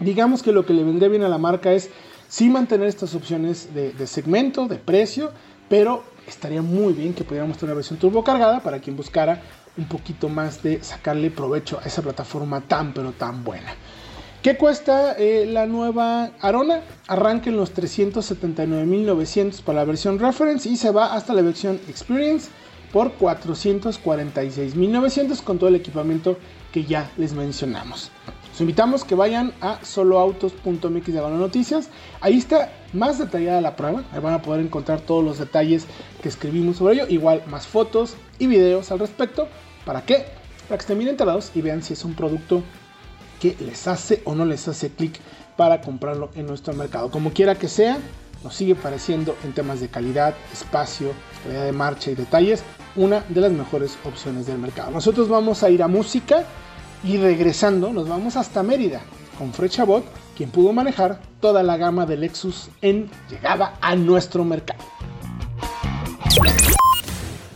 [0.00, 1.90] digamos que lo que le vendría bien a la marca es
[2.34, 5.30] sí mantener estas opciones de, segmento, de precio,
[5.68, 9.40] pero estaría muy bien que pudiéramos tener una versión turbo cargada para quien buscara
[9.76, 13.72] un poquito más de sacarle provecho a esa plataforma tan pero tan buena.
[14.42, 16.80] ¿Qué cuesta eh, la nueva Arona?
[17.06, 22.50] Arranca en los 379.900 para la versión Reference y se va hasta la versión Experience
[22.92, 26.36] por 446.900 con todo el equipamiento
[26.72, 28.10] que ya les mencionamos.
[28.54, 31.88] Los invitamos que vayan a soloautos.mx de noticias.
[32.20, 34.04] Ahí está más detallada la prueba.
[34.12, 35.88] Ahí van a poder encontrar todos los detalles
[36.22, 37.06] que escribimos sobre ello.
[37.08, 39.48] Igual más fotos y videos al respecto.
[39.84, 40.26] ¿Para qué?
[40.68, 42.62] Para que estén bien enterados y vean si es un producto
[43.40, 45.18] que les hace o no les hace clic
[45.56, 47.10] para comprarlo en nuestro mercado.
[47.10, 47.98] Como quiera que sea,
[48.44, 51.10] nos sigue pareciendo en temas de calidad, espacio,
[51.42, 52.62] calidad de marcha y detalles
[52.94, 54.92] una de las mejores opciones del mercado.
[54.92, 56.44] Nosotros vamos a ir a música
[57.04, 59.02] y regresando nos vamos hasta Mérida,
[59.38, 60.04] con Fred Chabot,
[60.36, 64.84] quien pudo manejar toda la gama de Lexus en llegada a nuestro mercado.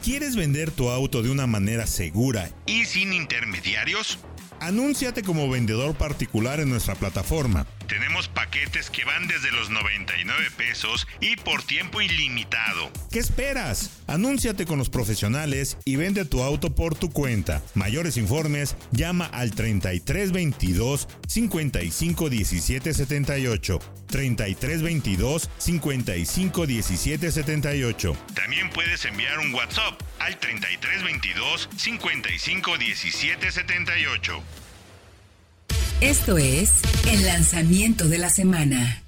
[0.04, 4.18] ¿Quieres vender tu auto de una manera segura y sin intermediarios?
[4.60, 7.66] Anúnciate como vendedor particular en nuestra plataforma.
[7.88, 12.90] Tenemos paquetes que van desde los 99 pesos y por tiempo ilimitado.
[13.10, 14.02] ¿Qué esperas?
[14.06, 17.62] Anúnciate con los profesionales y vende tu auto por tu cuenta.
[17.74, 23.78] Mayores informes, llama al 3322 55 17 78.
[24.08, 28.16] 3322 55 17 78.
[28.34, 34.42] También puedes enviar un WhatsApp al 3322 55 17 78.
[36.00, 36.80] Esto es
[37.10, 39.02] el lanzamiento de la semana.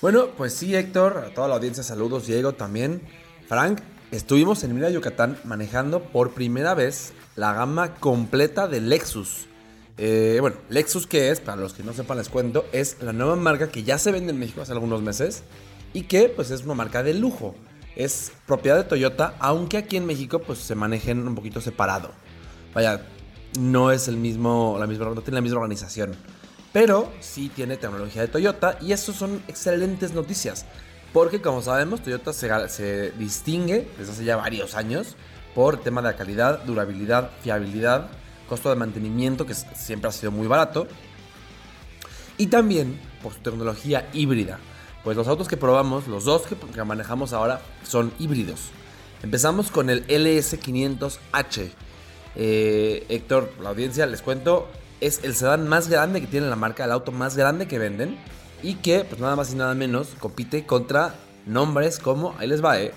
[0.00, 3.02] Bueno, pues sí, Héctor, a toda la audiencia, saludos, Diego también.
[3.46, 9.46] Frank, estuvimos en Mira Yucatán manejando por primera vez la gama completa de Lexus.
[9.98, 11.40] Eh, bueno, Lexus, que es?
[11.40, 14.32] Para los que no sepan, les cuento, es la nueva marca que ya se vende
[14.32, 15.42] en México hace algunos meses
[15.92, 17.54] y que pues es una marca de lujo.
[17.94, 22.12] Es propiedad de Toyota, aunque aquí en México pues se manejen un poquito separado.
[22.72, 23.02] Vaya,
[23.58, 26.14] no es el mismo, la misma, no tiene la misma organización.
[26.72, 30.66] Pero sí tiene tecnología de Toyota y eso son excelentes noticias.
[31.12, 35.16] Porque como sabemos, Toyota se, distingue desde hace ya varios años
[35.54, 38.08] por tema de calidad, durabilidad, fiabilidad,
[38.48, 40.86] costo de mantenimiento que siempre ha sido muy barato.
[42.38, 44.60] Y también por su tecnología híbrida.
[45.02, 48.70] Pues los autos que probamos, los dos que, que manejamos ahora, son híbridos.
[49.22, 51.70] Empezamos con el LS500H
[52.36, 54.68] eh, Héctor, la audiencia, les cuento,
[55.00, 58.16] es el sedán más grande que tiene la marca, el auto más grande que venden
[58.62, 61.14] y que, pues nada más y nada menos, compite contra
[61.46, 62.92] nombres como, ahí les va, eh,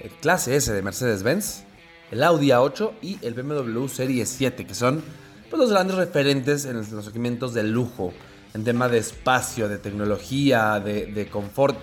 [0.00, 1.64] el clase S de Mercedes-Benz,
[2.10, 5.02] el Audi A8 y el BMW Serie 7, que son
[5.48, 8.12] pues, los grandes referentes en los segmentos de lujo,
[8.54, 11.78] en tema de espacio, de tecnología, de, confort.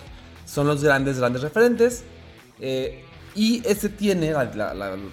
[0.46, 2.04] Son los grandes, grandes referentes.
[2.60, 3.04] Eh,
[3.36, 4.34] y este tiene,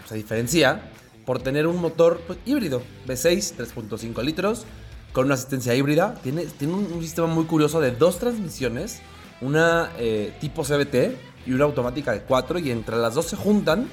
[0.06, 0.90] se diferencia
[1.26, 4.64] por tener un motor pues, híbrido, V6, 3.5 litros,
[5.12, 6.14] con una asistencia híbrida.
[6.22, 9.00] Tiene, tiene un, sistema muy curioso de dos transmisiones,
[9.40, 13.88] una eh, tipo CBT y una automática de 4, y entre las dos se juntan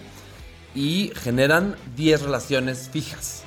[0.75, 3.43] y generan 10 relaciones fijas.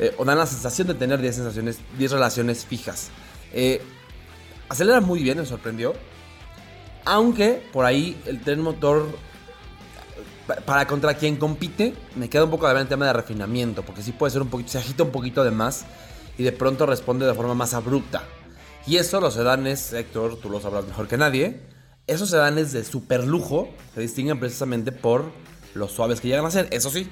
[0.00, 3.10] Eh, o dan la sensación de tener 10 sensaciones, 10 relaciones fijas.
[3.52, 3.80] Eh,
[4.68, 5.94] acelera muy bien, me sorprendió.
[7.04, 9.06] Aunque por ahí el tren motor
[10.64, 14.02] para contra quien compite, me queda un poco de ver el tema de refinamiento, porque
[14.02, 15.84] sí puede ser un poquito, se agita un poquito de más
[16.38, 18.22] y de pronto responde de forma más abrupta.
[18.86, 21.60] Y eso los sedanes, Héctor, tú lo sabrás mejor que nadie,
[22.06, 25.24] esos sedanes de super lujo se distinguen precisamente por
[25.74, 26.68] los suaves que llegan a ser.
[26.70, 27.08] Eso sí,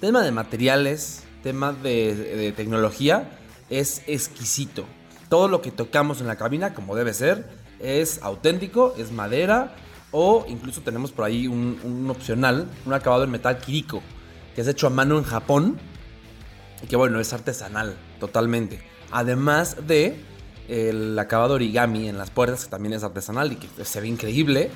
[0.00, 3.38] tema de materiales, tema de, de tecnología,
[3.70, 4.84] es exquisito.
[5.28, 9.74] Todo lo que tocamos en la cabina, como debe ser, es auténtico, es madera,
[10.12, 14.02] o incluso tenemos por ahí un, opcional, un acabado en metal Kiriko,
[14.54, 15.78] que es hecho a mano en Japón.
[16.82, 18.82] Y que bueno, es artesanal totalmente.
[19.10, 20.20] Además de
[20.68, 24.70] el acabado origami en las puertas, que también es artesanal y que se ve increíble.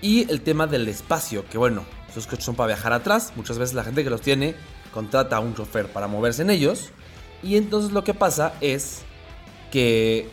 [0.00, 3.32] Y el tema del espacio, que bueno, esos coches son para viajar atrás.
[3.36, 4.54] Muchas veces la gente que los tiene
[4.92, 6.90] contrata a un chofer para moverse en ellos.
[7.42, 9.02] Y entonces lo que pasa es
[9.70, 10.28] que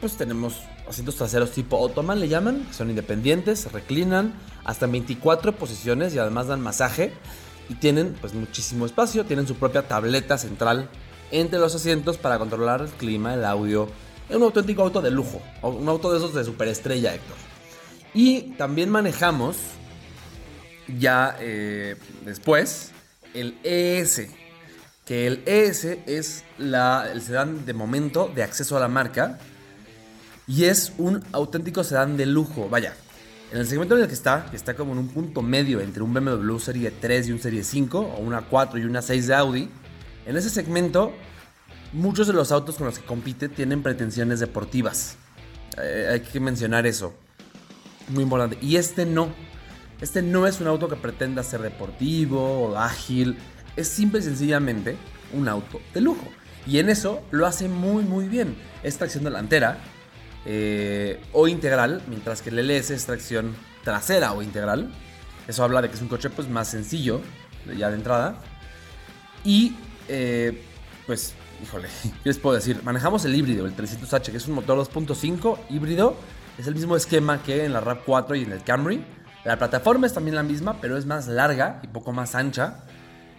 [0.00, 6.18] pues tenemos asientos traseros tipo Ottoman le llaman, son independientes, reclinan hasta 24 posiciones y
[6.18, 7.12] además dan masaje
[7.68, 10.90] y tienen pues muchísimo espacio, tienen su propia tableta central
[11.30, 13.88] entre los asientos para controlar el clima, el audio.
[14.28, 17.36] Es un auténtico auto de lujo, un auto de esos de superestrella, Héctor.
[18.12, 19.56] Y también manejamos
[20.98, 22.90] ya eh, después
[23.32, 24.28] el ES,
[25.06, 29.38] que el ES es la, el sedán de momento de acceso a la marca
[30.50, 32.68] y es un auténtico sedán de lujo.
[32.68, 32.92] Vaya,
[33.52, 36.02] en el segmento en el que está, que está como en un punto medio entre
[36.02, 39.34] un BMW Serie 3 y un Serie 5, o una 4 y una 6 de
[39.34, 39.68] Audi,
[40.26, 41.12] en ese segmento
[41.92, 45.16] muchos de los autos con los que compite tienen pretensiones deportivas.
[45.80, 47.14] Eh, hay que mencionar eso.
[48.08, 48.58] Muy importante.
[48.60, 49.28] Y este no.
[50.00, 53.38] Este no es un auto que pretenda ser deportivo o ágil.
[53.76, 54.96] Es simple y sencillamente
[55.32, 56.26] un auto de lujo.
[56.66, 58.56] Y en eso lo hace muy muy bien.
[58.82, 59.78] Esta acción delantera
[60.46, 64.90] eh, o integral, mientras que el LS es tracción trasera o integral.
[65.48, 67.20] Eso habla de que es un coche pues, más sencillo,
[67.76, 68.38] ya de entrada.
[69.44, 69.74] Y,
[70.08, 70.62] eh,
[71.06, 72.80] pues, híjole, ¿qué les puedo decir?
[72.84, 76.16] Manejamos el híbrido, el 300H, que es un motor 2.5 híbrido.
[76.58, 79.04] Es el mismo esquema que en la RAV4 y en el Camry.
[79.44, 82.84] La plataforma es también la misma, pero es más larga y poco más ancha.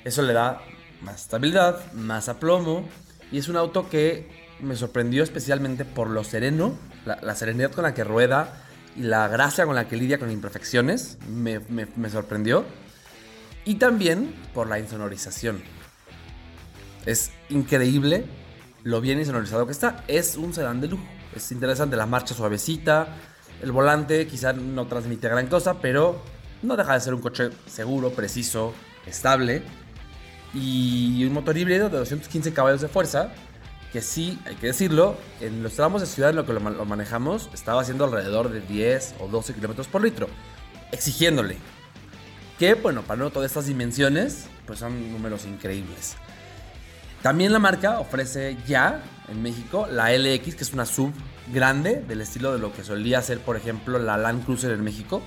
[0.03, 0.61] Eso le da
[1.01, 2.87] más estabilidad, más aplomo
[3.31, 7.93] Y es un auto que me sorprendió especialmente por lo sereno, la, serenidad con la
[7.93, 8.53] que rueda
[8.95, 11.17] y la gracia con la que lidia con imperfecciones.
[11.27, 12.65] Me sorprendió.
[13.65, 15.61] Y también por la insonorización.
[17.05, 18.25] Es increíble
[18.83, 20.03] lo bien insonorizado que está.
[20.07, 21.03] Es un sedán de lujo.
[21.35, 23.07] Es interesante la marcha suavecita.
[23.61, 26.21] El volante quizá no transmite gran cosa, pero
[26.63, 28.73] no deja de ser un coche seguro, preciso,
[29.05, 29.63] estable.
[30.53, 33.31] Y un motor híbrido de 215 caballos de fuerza.
[33.91, 36.69] Que sí, hay que decirlo, en los tramos de ciudad en lo que lo, ma-
[36.69, 40.27] lo manejamos estaba haciendo alrededor de 10 o 12 kilómetros por litro.
[40.91, 41.57] Exigiéndole.
[42.57, 46.15] Que, bueno, para no todas estas dimensiones, pues son números increíbles.
[47.21, 51.11] También la marca ofrece ya en México la LX, que es una sub
[51.53, 55.21] grande del estilo de lo que solía ser, por ejemplo, la Land Cruiser en México.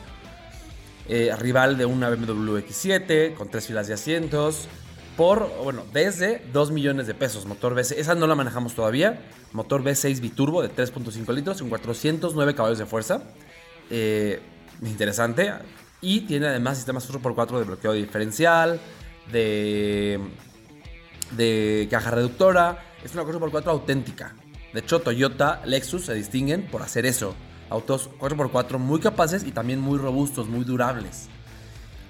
[1.09, 4.68] Eh, rival de una BMW X7 con tres filas de asientos.
[5.16, 7.46] Por, bueno, desde 2 millones de pesos.
[7.46, 9.20] Motor V6, esa no la manejamos todavía.
[9.53, 13.22] Motor V6 biturbo de 3.5 litros con 409 caballos de fuerza.
[13.90, 14.40] Eh,
[14.83, 15.53] interesante.
[16.00, 18.81] Y tiene además sistemas 4x4 de bloqueo diferencial,
[19.31, 20.20] de
[21.37, 22.85] de caja reductora.
[23.05, 24.35] Es una 4x4 auténtica.
[24.72, 27.35] De hecho, Toyota, Lexus se distinguen por hacer eso.
[27.70, 31.29] Autos 4x4 muy capaces y también muy robustos, muy durables.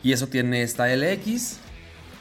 [0.02, 1.58] Y eso tiene esta LX.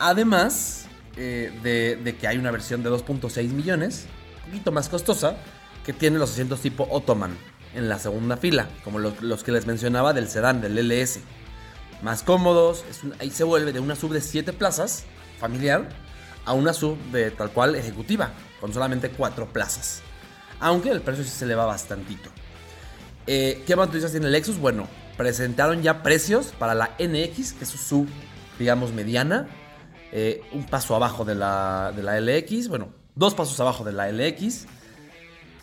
[0.03, 4.05] Además eh, de, que hay una versión de 2.6 millones,
[4.43, 5.37] un poquito más costosa,
[5.85, 7.37] que tiene los asientos tipo Ottoman
[7.73, 11.21] en la segunda fila, como los, que les mencionaba del sedán, del LS.
[12.01, 12.83] Más cómodos,
[13.21, 15.05] ahí se vuelve de una sub de 7 plazas,
[15.39, 15.87] familiar,
[16.43, 20.01] a una sub de tal cual ejecutiva, con solamente 4 plazas.
[20.59, 22.29] Aunque el precio sí se eleva bastantito.
[23.25, 24.57] Eh, ¿Qué más noticias tiene Lexus?
[24.57, 24.85] Bueno,
[25.15, 28.09] presentaron ya precios para la NX, que es su sub,
[28.59, 29.47] digamos, mediana.
[30.15, 32.67] Eh, un paso abajo de la, de la LX.
[32.67, 34.67] Bueno, dos pasos abajo de la LX.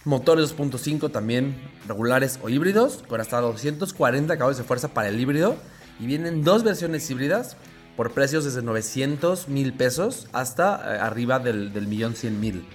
[0.04, 5.56] Motores 2.5 también regulares o híbridos, con hasta 240 caballos de fuerza para el híbrido.
[6.00, 7.56] Y vienen dos versiones híbridas
[7.96, 12.66] por precios desde 900 mil pesos hasta eh, arriba del, del millón 100 mil.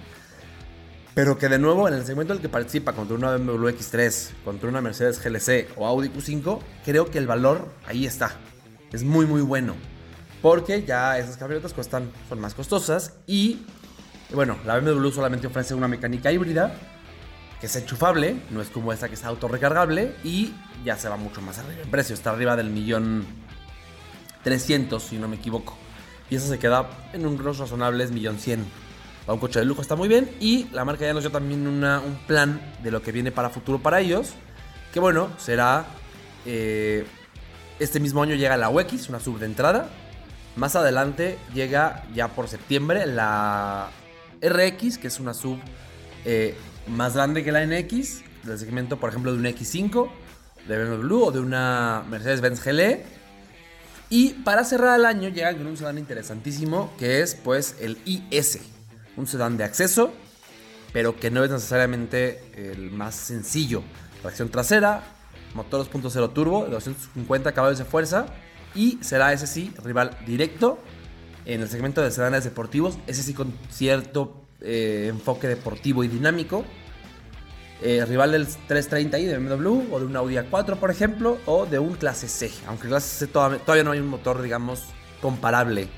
[1.12, 4.30] Pero que de nuevo en el segmento en el que participa contra una BMW X3,
[4.46, 8.34] contra una Mercedes GLC o Audi Q5, creo que el valor ahí está.
[8.92, 9.74] Es muy muy bueno.
[10.42, 13.62] Porque ya esas camionetas cuestan, son más costosas y
[14.32, 16.74] bueno, la BMW solamente ofrece una mecánica híbrida
[17.60, 20.52] que es enchufable, no es como esta que es autorrecargable y
[20.84, 23.24] ya se va mucho más arriba en precio, está arriba del millón
[24.44, 25.76] 300 si no me equivoco.
[26.30, 28.64] Y eso se queda en un grosso razonable es millón 100.
[29.24, 31.66] Para un coche de lujo está muy bien y la marca ya nos dio también
[31.66, 34.30] una- un plan de lo que viene para futuro para ellos,
[34.92, 35.86] que bueno, será
[36.44, 37.04] eh,
[37.80, 39.88] este mismo año llega la UX, una sub de entrada.
[40.56, 43.90] Más adelante llega ya por septiembre la
[44.40, 45.58] RX, que es una sub
[46.24, 46.56] eh,
[46.88, 50.08] más grande que la NX, del segmento, por ejemplo, de una X5,
[50.66, 53.04] de BMW o de una Mercedes-Benz GLE.
[54.08, 58.60] Y para cerrar el año llegan con un sedán interesantísimo que es pues el IS,
[59.16, 60.10] un sedán de acceso,
[60.94, 63.82] pero que no es necesariamente el más sencillo.
[64.22, 65.02] Tracción trasera,
[65.52, 68.26] motor 2.0 turbo de 250 caballos de fuerza
[68.76, 70.78] y será ese sí rival directo
[71.44, 76.64] en el segmento de sedanes deportivos, ese sí con cierto eh, enfoque deportivo y dinámico.
[77.82, 81.78] Eh, rival del 330i de BMW o de un Audi A4 por ejemplo o de
[81.78, 84.84] un clase C, aunque clase C todavía, todavía no hay un motor digamos
[85.20, 85.88] comparable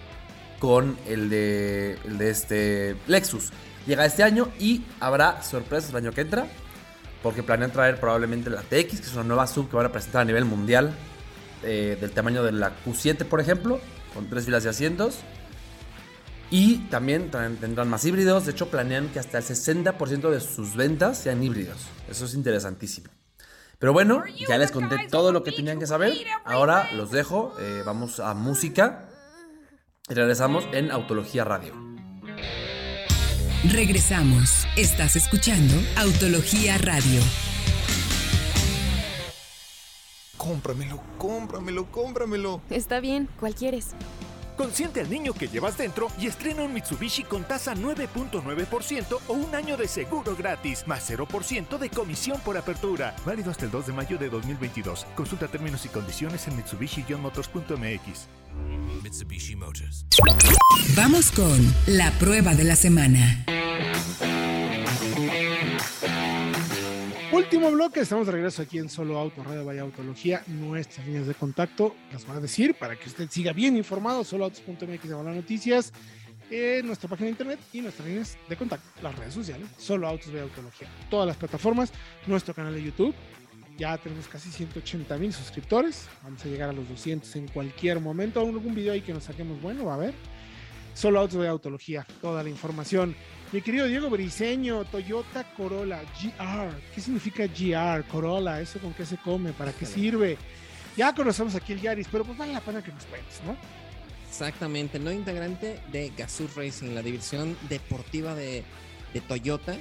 [0.59, 3.53] con el de, el de este Lexus.
[3.87, 6.49] Llega este año y habrá sorpresas el año que entra
[7.23, 10.23] porque planean traer probablemente la TX, que es una nueva sub que van a presentar
[10.23, 10.95] a nivel mundial
[11.63, 13.81] eh, del tamaño de la Q7 por ejemplo,
[14.15, 15.19] con tres filas de asientos.
[16.51, 18.47] Y también tendrán más híbridos.
[18.47, 21.77] De hecho, planean que hasta el 60% de sus ventas sean híbridos.
[22.09, 23.11] Eso es interesantísimo.
[23.79, 26.15] Pero bueno, ya les conté todo lo que tenían que saber.
[26.45, 27.55] Ahora los dejo.
[27.61, 29.09] eh, vamos a música.
[30.09, 31.75] Y regresamos en Autología Radio.
[33.65, 34.67] Regresamos.
[34.77, 37.21] Estás escuchando Autología Radio.
[40.39, 42.63] Cómpramelo, cómpramelo, cómpramelo.
[42.71, 43.89] Está bien, ¿cuál quieres?
[44.57, 49.55] Consiente al niño que llevas dentro y estrena un Mitsubishi con tasa 9.9% o un
[49.55, 53.15] año de seguro gratis, más 0% de comisión por apertura.
[53.25, 55.07] Válido hasta el 2 de mayo de 2022.
[55.15, 58.27] Consulta términos y condiciones en mitsubishi-motors.mx.
[59.03, 60.07] Mitsubishi Motors.
[60.97, 63.45] Vamos con la prueba de la semana.
[67.39, 70.43] Último bloque, estamos de regreso aquí en Solo Auto Radio Vaya Autología.
[70.49, 74.25] Nuestras líneas de contacto las voy a decir para que usted siga bien informado.
[74.25, 75.93] Soloautos.mx de las noticias.
[76.83, 80.41] nuestra página de internet y nuestras líneas de contacto, las redes sociales, solo Autos de
[80.41, 81.93] Autología, todas las plataformas,
[82.27, 83.15] nuestro canal de YouTube.
[83.79, 86.09] Ya tenemos casi 180 mil suscriptores.
[86.25, 88.41] Vamos a llegar a los 200 en cualquier momento.
[88.41, 90.15] Algún video ahí que nos saquemos bueno, va a ver.
[90.93, 93.15] Solo Autos de Autología, toda la información.
[93.51, 96.71] Mi querido Diego Briseño, Toyota Corolla GR.
[96.95, 98.05] ¿Qué significa GR?
[98.07, 99.55] Corolla, ¿eso con qué se come?
[99.55, 100.37] ¿Para qué sirve?
[100.99, 103.57] Ya conocemos aquí el Yaris, pero pues vale la pena que nos cuentes, ¿no?
[104.29, 108.65] Exactamente, no integrante de Gazoo Racing, la división deportiva de,
[109.15, 109.77] de Toyota.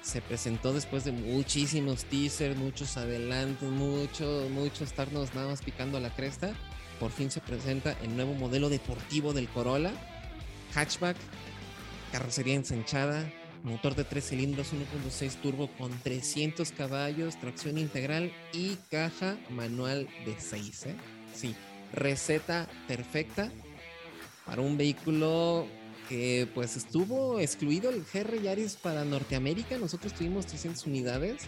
[0.00, 6.14] Se presentó después de muchísimos teasers, muchos adelantos, mucho, mucho estarnos nada más picando la
[6.14, 6.52] cresta.
[7.00, 9.90] Por fin se presenta el nuevo modelo deportivo del Corolla,
[10.74, 11.16] hatchback,
[12.12, 13.30] carrocería ensanchada,
[13.62, 20.36] motor de 3 cilindros 1.6 turbo con 300 caballos, tracción integral y caja manual de
[20.38, 20.86] 6.
[20.86, 20.94] ¿eh?
[21.34, 21.54] Sí,
[21.92, 23.50] receta perfecta
[24.46, 25.66] para un vehículo
[26.08, 29.76] que pues estuvo excluido el GR Yaris para Norteamérica.
[29.76, 31.42] Nosotros tuvimos 300 unidades.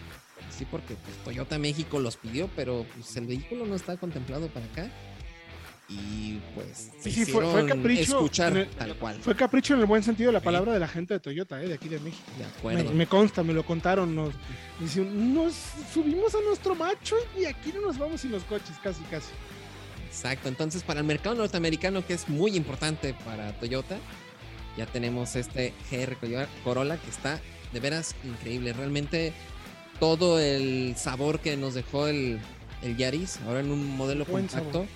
[0.57, 4.67] Sí, porque pues, Toyota México los pidió, pero pues el vehículo no está contemplado para
[4.67, 4.91] acá.
[5.91, 9.19] Y pues sí, sí fue, fue, capricho escuchar el, tal cual.
[9.21, 11.67] Fue capricho en el buen sentido de la palabra de la gente de Toyota, ¿eh?
[11.67, 12.23] de aquí de México.
[12.39, 12.91] De acuerdo.
[12.91, 14.15] Me, me consta, me lo contaron.
[14.15, 14.35] Nos,
[14.79, 15.55] nos
[15.93, 19.31] subimos a nuestro macho y aquí no nos vamos sin los coches, casi, casi.
[20.07, 23.97] Exacto, entonces para el mercado norteamericano, que es muy importante para Toyota,
[24.77, 26.17] ya tenemos este GR
[26.65, 27.41] Corolla que está
[27.73, 28.73] de veras increíble.
[28.73, 29.33] Realmente
[29.99, 32.41] todo el sabor que nos dejó el,
[32.83, 34.73] el Yaris, ahora en un modelo Buen compacto.
[34.73, 34.87] sabor.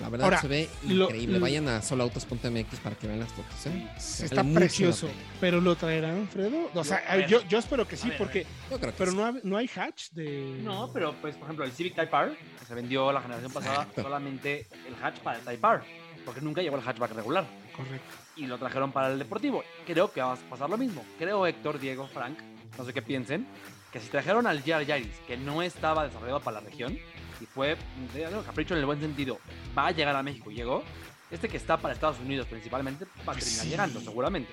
[0.00, 1.38] La verdad Ahora, se ve increíble.
[1.38, 3.66] lo- Vayan a soloautos.mx para que vean las fotos.
[3.66, 3.88] ¿eh?
[3.98, 5.08] Se Está precioso,
[5.40, 6.70] pero lo traerán, Fredo.
[6.74, 7.26] O sea, ver.
[7.28, 8.46] yo, yo espero que sí, ver, porque.
[8.70, 9.16] Yo creo que Pero sí.
[9.16, 10.60] no, hay- no hay hatch de.
[10.62, 13.76] No, pero pues, por ejemplo, el Civic Type R, que se vendió la generación pasada,
[13.82, 14.02] Exacto.
[14.02, 15.80] solamente el hatch para el Type R,
[16.24, 17.46] porque nunca llegó el hatchback regular.
[17.74, 18.14] Correcto.
[18.36, 19.64] Y lo trajeron para el deportivo.
[19.86, 21.02] Creo que va a pasar lo mismo.
[21.18, 22.36] Creo, Héctor, Diego, Frank,
[22.76, 23.46] no sé qué piensen,
[23.92, 26.98] que si trajeron al GR Yaris, que no estaba desarrollado para la región,
[27.40, 27.76] y fue
[28.14, 29.38] de- de capricho en el buen sentido,
[29.76, 30.82] va a llegar a México, llegó,
[31.30, 33.68] este que está para Estados Unidos principalmente, va a terminar Sí.
[33.68, 34.50] llegando, seguramente.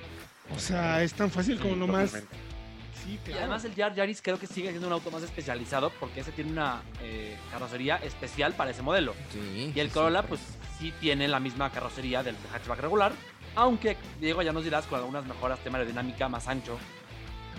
[0.56, 2.14] O sea, es tan fácil como nomás.
[3.28, 6.32] Y además el Jar Yaris creo que sigue siendo un auto más especializado porque ese
[6.32, 9.14] tiene una eh, carrocería especial para ese modelo.
[9.32, 10.42] Sí, Y el sí, Corolla sí, pues
[10.80, 13.12] sí tiene la misma carrocería del hatchback regular,
[13.56, 16.78] aunque Diego ya nos dirás con algunas mejoras tema aerodinámica más ancho.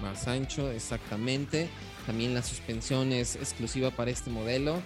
[0.02, 1.68] más ancho, exactamente.
[2.06, 4.82] También la suspensión es exclusiva para este modelo.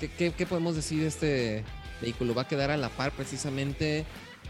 [0.00, 1.64] ¿Qué, qué, qué podemos decir de este
[2.00, 2.34] vehículo?
[2.34, 4.04] Va a quedar a la par precisamente.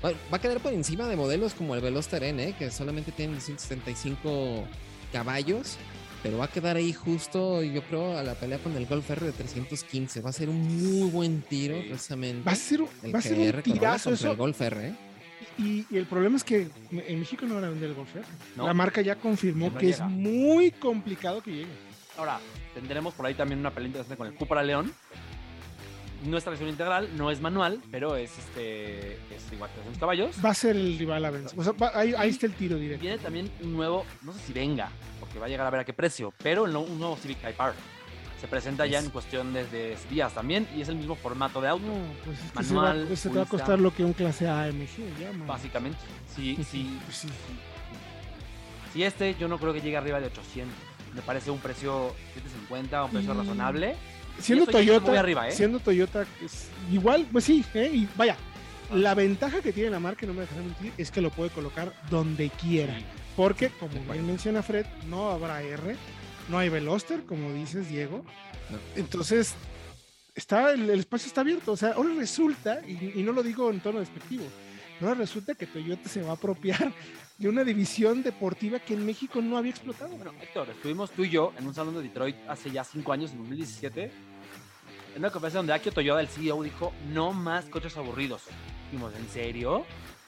[0.04, 2.54] Va va a quedar por encima de modelos como el Veloster N, ¿eh?
[2.58, 4.64] que solamente tienen 175
[5.12, 5.76] caballos.
[6.22, 9.24] Pero va a quedar ahí justo, yo creo, a la pelea con el Golf R
[9.24, 10.20] de 315.
[10.20, 11.86] Va a ser un muy buen tiro, Sí.
[11.88, 12.44] precisamente.
[12.44, 14.30] Va a ser, el va a ser un tirazo contra eso.
[14.30, 14.86] el Golf R.
[14.88, 14.94] ¿eh?
[15.56, 18.24] Y, y el problema es que en México no van a vender el Golf R.
[18.56, 18.66] ¿no?
[18.66, 20.04] La marca ya confirmó No que llega.
[20.06, 21.72] es muy complicado que llegue.
[22.18, 22.38] Ahora,
[22.74, 24.92] tendremos por ahí también una pelea interesante con el Cupra León.
[26.24, 30.36] No es tracción integral, no es manual, pero es este es igual 300 caballos.
[30.44, 31.58] Va a ser el rival a vencer.
[31.58, 33.00] O sea, va- ahí, ahí está el tiro directo.
[33.02, 35.84] Viene también un nuevo, no sé si venga, porque va a llegar a ver a
[35.84, 37.72] qué precio, pero no- un nuevo Civic Type R.
[38.38, 41.68] Se presenta ya en cuestión de, de días también y es el mismo formato de
[41.68, 44.12] auto, No, pues es que Manual, se va, te va a costar lo que un
[44.14, 45.44] clase AMG llama.
[45.46, 45.98] básicamente.
[46.34, 47.28] Si, si, Pues sí.
[48.92, 50.74] si este yo no creo que llegue arriba de 800.
[51.14, 53.38] Me parece un precio 750, un precio Mm.
[53.38, 53.96] razonable.
[54.40, 55.52] Siendo ya está Toyota, arriba, ¿eh?
[55.52, 57.90] siendo Toyota, es igual, pues sí, ¿eh?
[57.92, 58.36] y vaya,
[58.92, 61.92] la ventaja que tiene la marca, no me dejaré mentir, es que lo puede colocar
[62.10, 62.98] donde quiera.
[63.36, 65.96] Porque, como bien menciona Fred, no habrá R,
[66.48, 68.24] no hay Veloster, como dices, Diego.
[68.70, 68.78] No.
[68.96, 69.54] Entonces,
[70.34, 71.72] está, el, el espacio está abierto.
[71.72, 74.44] O sea, ahora resulta, y, y no lo digo en tono despectivo,
[75.00, 76.92] ahora resulta que Toyota se va a apropiar
[77.38, 80.14] de una división deportiva que en México no había explotado.
[80.14, 83.30] Bueno, Héctor, estuvimos tú y yo en un salón de Detroit hace ya 5 años,
[83.30, 84.12] en 2017,
[85.14, 88.42] en una conferencia donde Akio Toyoda, el CEO, dijo, no más coches aburridos.
[88.90, 89.84] Dijimos, ¿en serio?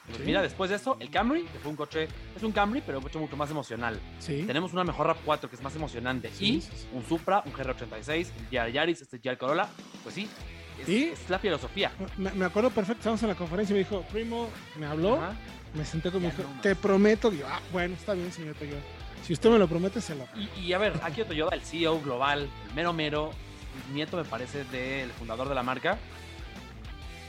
[0.07, 0.25] Pues Sí.
[0.27, 3.05] mira, después de eso, el Camry, que fue un coche, es un Camry, pero un
[3.05, 4.00] coche mucho más emocional.
[4.19, 4.42] Sí.
[4.46, 6.31] Tenemos una mejor RAV4 que es más emocionante.
[6.33, 6.61] Sí,
[6.92, 9.69] y un Supra, un GR86, el Yaris Yaris, este GR Corolla.
[10.02, 10.29] Pues sí,
[10.81, 11.92] es, es la filosofía.
[12.17, 15.37] Me, me acuerdo perfecto, estábamos en la conferencia y me dijo, primo, me habló, Ajá.
[15.75, 16.63] me senté con mi Ya hijo, no más.
[16.63, 18.83] te prometo, yo, ah, bueno, está bien, señor Toyota.
[19.25, 20.27] Si usted me lo promete, se lo.
[20.35, 23.31] Y, y a ver, Akio Toyoda, el CEO global, el mero mero,
[23.92, 25.98] nieto me parece del fundador de la marca,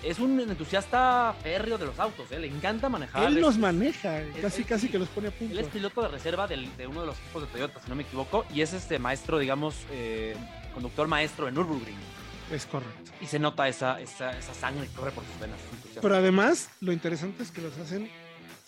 [0.03, 2.39] es un entusiasta férreo de los autos, ¿eh?
[2.39, 3.23] le encanta manejar.
[3.27, 5.53] Él los maneja, es- casi, es- casi que los pone a punto.
[5.53, 7.95] Él es piloto de reserva del- de uno de los equipos de Toyota, si no
[7.95, 10.35] me equivoco, y es este maestro, digamos, eh,
[10.73, 11.95] conductor maestro en Nürburgring.
[12.51, 13.11] Es correcto.
[13.21, 15.57] Y se nota esa, esa, esa sangre que corre por sus venas.
[16.01, 18.09] Pero además, lo interesante es que los hacen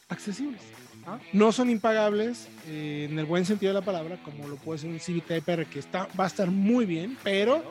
[0.07, 0.61] accesibles.
[1.05, 1.19] Ah.
[1.33, 4.89] No son impagables eh, en el buen sentido de la palabra, como lo puede ser
[4.89, 7.63] un Civic Type R, que está, va a estar muy bien, pero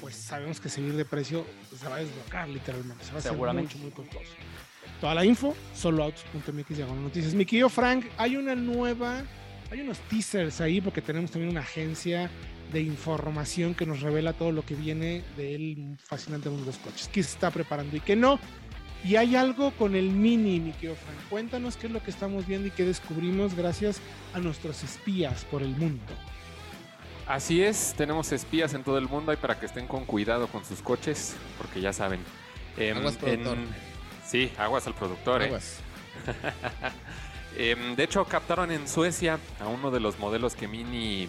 [0.00, 3.04] pues sabemos que seguir de precio pues, se va a desbloquear literalmente.
[3.04, 4.30] Se va a hacer mucho, muy costoso.
[5.00, 7.34] Toda la info, soloautos.mx noticias.
[7.34, 9.22] Mi querido Frank, hay una nueva,
[9.70, 12.30] hay unos teasers ahí porque tenemos también una agencia
[12.72, 17.08] de información que nos revela todo lo que viene del fascinante mundo de los coches,
[17.08, 18.38] qué se está preparando y qué no.
[19.04, 21.16] Y hay algo con el Mini, mi querido Frank.
[21.30, 24.00] Cuéntanos qué es lo que estamos viendo y qué descubrimos gracias
[24.34, 26.12] a nuestros espías por el mundo.
[27.26, 30.64] Así es, tenemos espías en todo el mundo y para que estén con cuidado con
[30.64, 32.20] sus coches, porque ya saben.
[32.76, 33.58] em, Aguas, productor.
[34.26, 35.42] Sí, aguas al productor.
[35.42, 35.46] ¿eh?
[35.46, 35.78] Aguas.
[37.56, 41.28] Em, de hecho, captaron en Suecia a uno de los modelos que Mini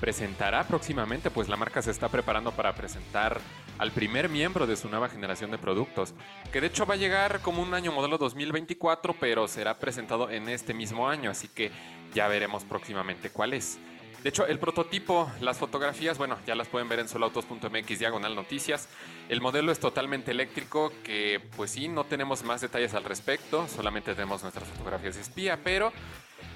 [0.00, 3.40] presentará próximamente, pues la marca se está preparando para presentar
[3.80, 6.12] al primer miembro de su nueva generación de productos,
[6.52, 10.50] que de hecho va a llegar como un año modelo 2024, pero será presentado en
[10.50, 11.70] este mismo año, así que
[12.12, 13.78] ya veremos próximamente cuál es.
[14.22, 18.86] De hecho, el prototipo, las fotografías, bueno, ya las pueden ver en soloautos.mx diagonal noticias.
[19.30, 24.12] El modelo es totalmente eléctrico, que pues sí, no tenemos más detalles al respecto, solamente
[24.12, 25.90] tenemos nuestras fotografías de espía, pero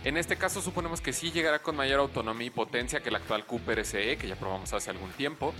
[0.05, 3.47] en este caso suponemos que sí llegará con mayor autonomía y potencia que el actual
[3.47, 5.55] Cooper SE, que ya probamos hace algún tiempo.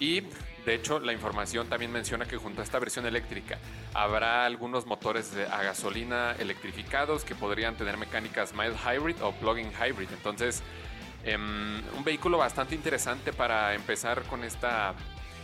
[0.00, 0.24] Y
[0.64, 3.58] de hecho la información también menciona que junto a esta versión eléctrica
[3.92, 10.08] habrá algunos motores a gasolina electrificados que podrían tener mecánicas mild hybrid o plug-in hybrid.
[10.12, 10.62] Entonces,
[11.24, 14.94] em, un vehículo bastante interesante para empezar con esta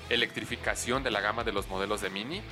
[0.08, 2.42] electrificación de la gama de los modelos de Mini.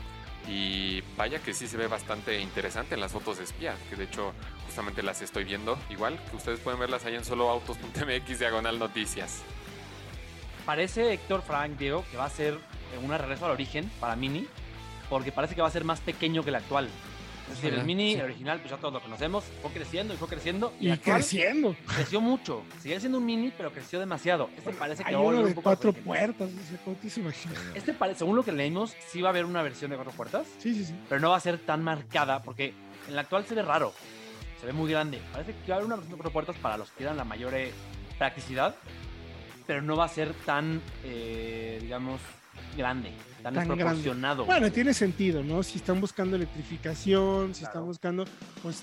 [0.46, 4.04] Y vaya que sí se ve bastante interesante en las fotos de espía, que de
[4.04, 4.32] hecho
[4.64, 9.42] justamente las estoy viendo igual, que ustedes pueden verlas ahí en soloautos.mx diagonal noticias.
[10.68, 14.46] Parece Héctor Frank, Diego, que va a ser eh, una regreso al origen para Mini,
[15.08, 16.90] porque parece que va a ser más pequeño que el actual.
[17.50, 18.18] Es decir, el Mini, sí.
[18.18, 20.74] el original, pues ya todos lo conocemos, fue creciendo y fue creciendo.
[20.78, 21.74] Y actual creciendo.
[21.86, 22.64] creció mucho.
[22.82, 24.50] Sigue siendo un Mini, pero creció demasiado.
[24.58, 26.50] Este parece que Hay va a volver un poco cuatro puertas.
[26.50, 27.22] no sé, ¿Cómo te se?
[27.74, 30.46] Este parece, según lo que leímos, sí va a haber una versión de cuatro puertas,
[30.58, 30.94] Sí, sí, sí.
[31.08, 32.74] pero no va a ser tan marcada, porque
[33.08, 33.94] en la actual se ve raro.
[34.60, 35.18] Se ve muy grande.
[35.32, 37.24] Parece que va a haber una versión de cuatro puertas para los que quieran la
[37.24, 37.72] mayor eh,
[38.18, 38.76] practicidad,
[39.68, 42.20] pero no va a ser tan, eh, digamos,
[42.74, 43.10] grande,
[43.42, 43.84] tan, Tan grande.
[43.84, 44.46] desproporcionado.
[44.46, 45.62] Bueno, tiene sentido, ¿no?
[45.62, 47.72] Si están buscando electrificación, si Claro.
[47.74, 48.24] están buscando,
[48.62, 48.82] pues,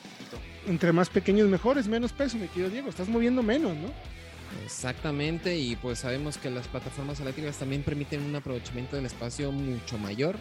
[0.68, 2.90] entre más pequeños mejores, menos peso, mi querido Diego.
[2.90, 3.90] Estás moviendo menos, ¿no?
[4.64, 9.98] Exactamente, y pues sabemos que las plataformas eléctricas también permiten un aprovechamiento del espacio mucho
[9.98, 10.36] mayor.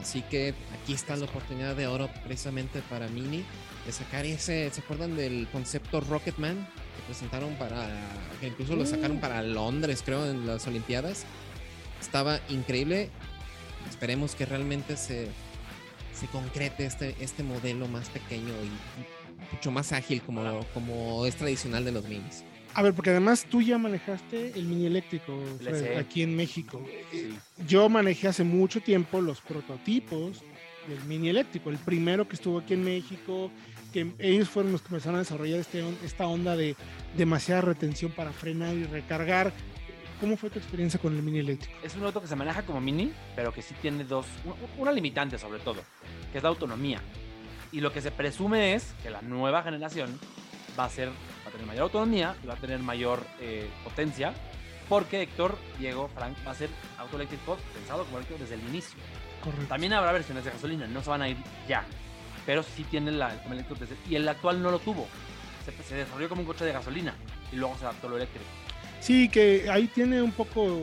[0.00, 3.44] Así que aquí está la oportunidad de oro precisamente para Mini
[3.84, 4.70] de sacar ese.
[4.70, 6.66] ¿Se acuerdan del concepto Rocketman
[6.96, 7.88] que presentaron para.
[8.40, 11.24] que incluso lo sacaron para Londres, creo, en las Olimpiadas?
[12.00, 13.10] Estaba increíble.
[13.88, 15.28] Esperemos que realmente se,
[16.12, 21.84] se concrete este, este modelo más pequeño y mucho más ágil como, como es tradicional
[21.84, 22.44] de los minis.
[22.74, 26.84] A ver, porque además tú ya manejaste el mini eléctrico Fred, aquí en México.
[27.10, 27.36] Sí.
[27.66, 30.42] Yo manejé hace mucho tiempo los prototipos
[30.86, 31.70] del mini eléctrico.
[31.70, 33.50] El primero que estuvo aquí en México,
[33.90, 36.76] que ellos fueron los que empezaron a desarrollar este, esta onda de
[37.16, 39.52] demasiada retención para frenar y recargar.
[40.20, 41.74] ¿Cómo fue tu experiencia con el mini eléctrico?
[41.82, 44.26] Es un auto que se maneja como Mini, pero que sí tiene dos,
[44.76, 45.82] una limitante sobre todo,
[46.30, 47.00] que es la autonomía.
[47.72, 50.18] Y lo que se presume es que la nueva generación
[50.78, 54.34] va a ser, va a tener mayor autonomía y va a tener mayor eh, potencia,
[54.90, 56.68] porque Héctor, Diego, Frank va a ser
[56.98, 58.98] auto eléctrico pensado como eléctrico desde el inicio.
[59.42, 59.66] Correcto.
[59.68, 61.36] También habrá versiones de gasolina, no se van a ir
[61.66, 61.86] ya,
[62.46, 65.06] pero sí tienen la, el eléctrico y el actual no lo tuvo.
[65.86, 67.14] Se, desarrolló como un coche de gasolina
[67.52, 68.44] y luego se adaptó lo eléctrico.
[69.00, 70.78] Sí, que ahí tiene un poco,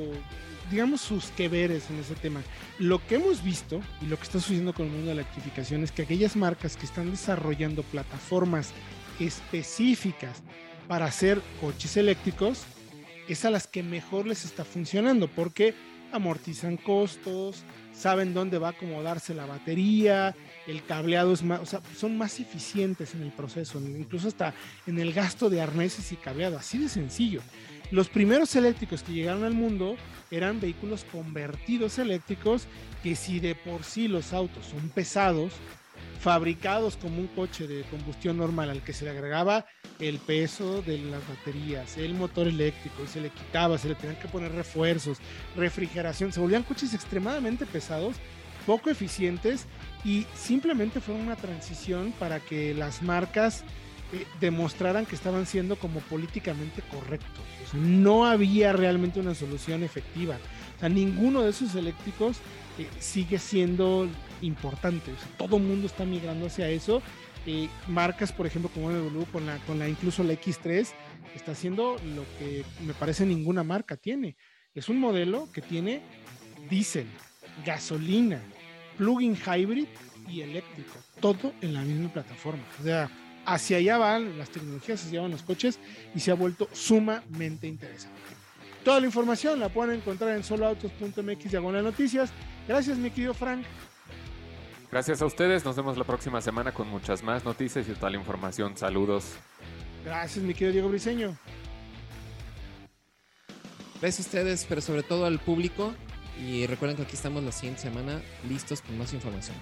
[0.71, 2.41] digamos, sus que veres en ese tema.
[2.79, 5.83] Lo que hemos visto y lo que está sucediendo con el mundo de la electrificación
[5.83, 8.71] es que aquellas marcas que están desarrollando plataformas
[9.19, 10.41] específicas
[10.87, 12.65] para hacer coches eléctricos
[13.27, 15.73] es a las que mejor les está funcionando porque
[16.11, 20.35] amortizan costos, saben dónde va a acomodarse la batería,
[20.67, 24.53] el cableado es más, o sea, son más eficientes en el proceso, incluso hasta
[24.85, 27.41] en el gasto de arneses y cableado, así de sencillo.
[27.89, 29.95] Los primeros eléctricos que llegaron al mundo
[30.29, 32.67] eran vehículos convertidos eléctricos
[33.01, 35.53] que si de por sí los autos son pesados,
[36.19, 39.65] fabricados como un coche de combustión normal al que se le agregaba
[39.99, 44.19] el peso de las baterías, el motor eléctrico, y se le quitaba, se le tenían
[44.19, 45.19] que poner refuerzos,
[45.55, 48.17] refrigeración, se volvían coches extremadamente pesados,
[48.67, 49.65] poco eficientes
[50.03, 53.63] y simplemente fue una transición para que las marcas
[54.13, 57.43] eh, demostraran que estaban siendo como políticamente correctos.
[57.73, 60.37] No había realmente una solución efectiva.
[60.75, 62.37] O sea, ninguno de esos eléctricos
[62.77, 64.07] eh, sigue siendo
[64.41, 65.11] importante.
[65.37, 67.01] Todo el mundo está migrando hacia eso.
[67.45, 70.89] Eh, marcas, por ejemplo, como BMW, con la, con la incluso la X3,
[71.35, 74.35] está haciendo lo que me parece ninguna marca tiene.
[74.75, 76.01] Es un modelo que tiene
[76.69, 77.07] diésel,
[77.65, 78.41] gasolina,
[78.97, 79.87] plug-in hybrid
[80.27, 82.63] y eléctrico, todo en la misma plataforma.
[82.79, 83.09] O sea,
[83.45, 85.79] hacia allá van las tecnologías, hacia allá van los coches
[86.13, 88.17] y se ha vuelto sumamente interesante.
[88.83, 92.31] Toda la información la pueden encontrar en soloautos.mx diagonal noticias.
[92.67, 93.65] Gracias, mi querido Frank.
[94.91, 95.65] Gracias a ustedes.
[95.65, 98.77] Nos vemos la próxima semana con muchas más noticias y toda la información.
[98.77, 99.35] Saludos.
[100.05, 101.37] Gracias, mi querido Diego Briseño.
[103.99, 105.93] Gracias a ustedes, pero sobre todo al público.
[106.45, 109.55] Y recuerden que aquí estamos la siguiente semana listos con más información.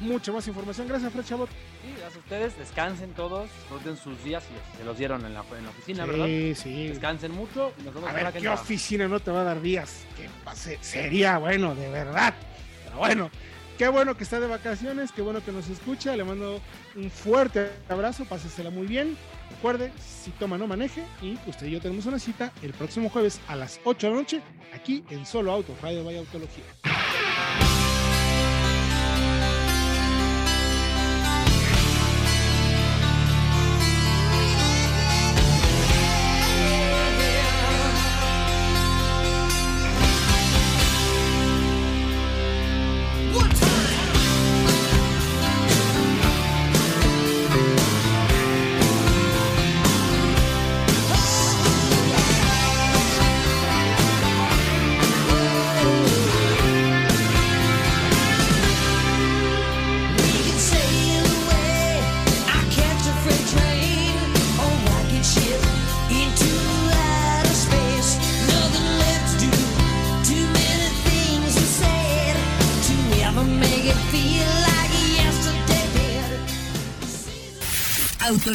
[0.00, 0.86] Mucha más información.
[0.86, 1.48] Gracias, Fred Chabot.
[1.50, 2.56] Sí, gracias a ustedes.
[2.58, 3.48] Descansen todos.
[3.58, 6.26] Disfruten sus días y se los dieron en la, en la oficina, Sí, ¿verdad?
[6.56, 6.88] sí.
[6.88, 7.72] Descansen mucho.
[7.80, 8.54] y nos vemos A ver, ¿qué entra.
[8.54, 10.04] oficina no te va a dar días?
[10.16, 12.32] Que pase, sería bueno, de verdad.
[12.84, 13.30] Pero bueno,
[13.78, 16.14] qué bueno que está de vacaciones, qué bueno que nos escucha.
[16.16, 16.60] Le mando
[16.96, 19.16] un fuerte abrazo, pásesela muy bien.
[19.50, 21.04] Recuerde, si toma, no maneje.
[21.22, 24.18] Y usted y yo tenemos una cita el próximo jueves a las 8 de la
[24.18, 24.42] noche,
[24.74, 26.64] aquí en Solo Auto, Radio Vaya Autología.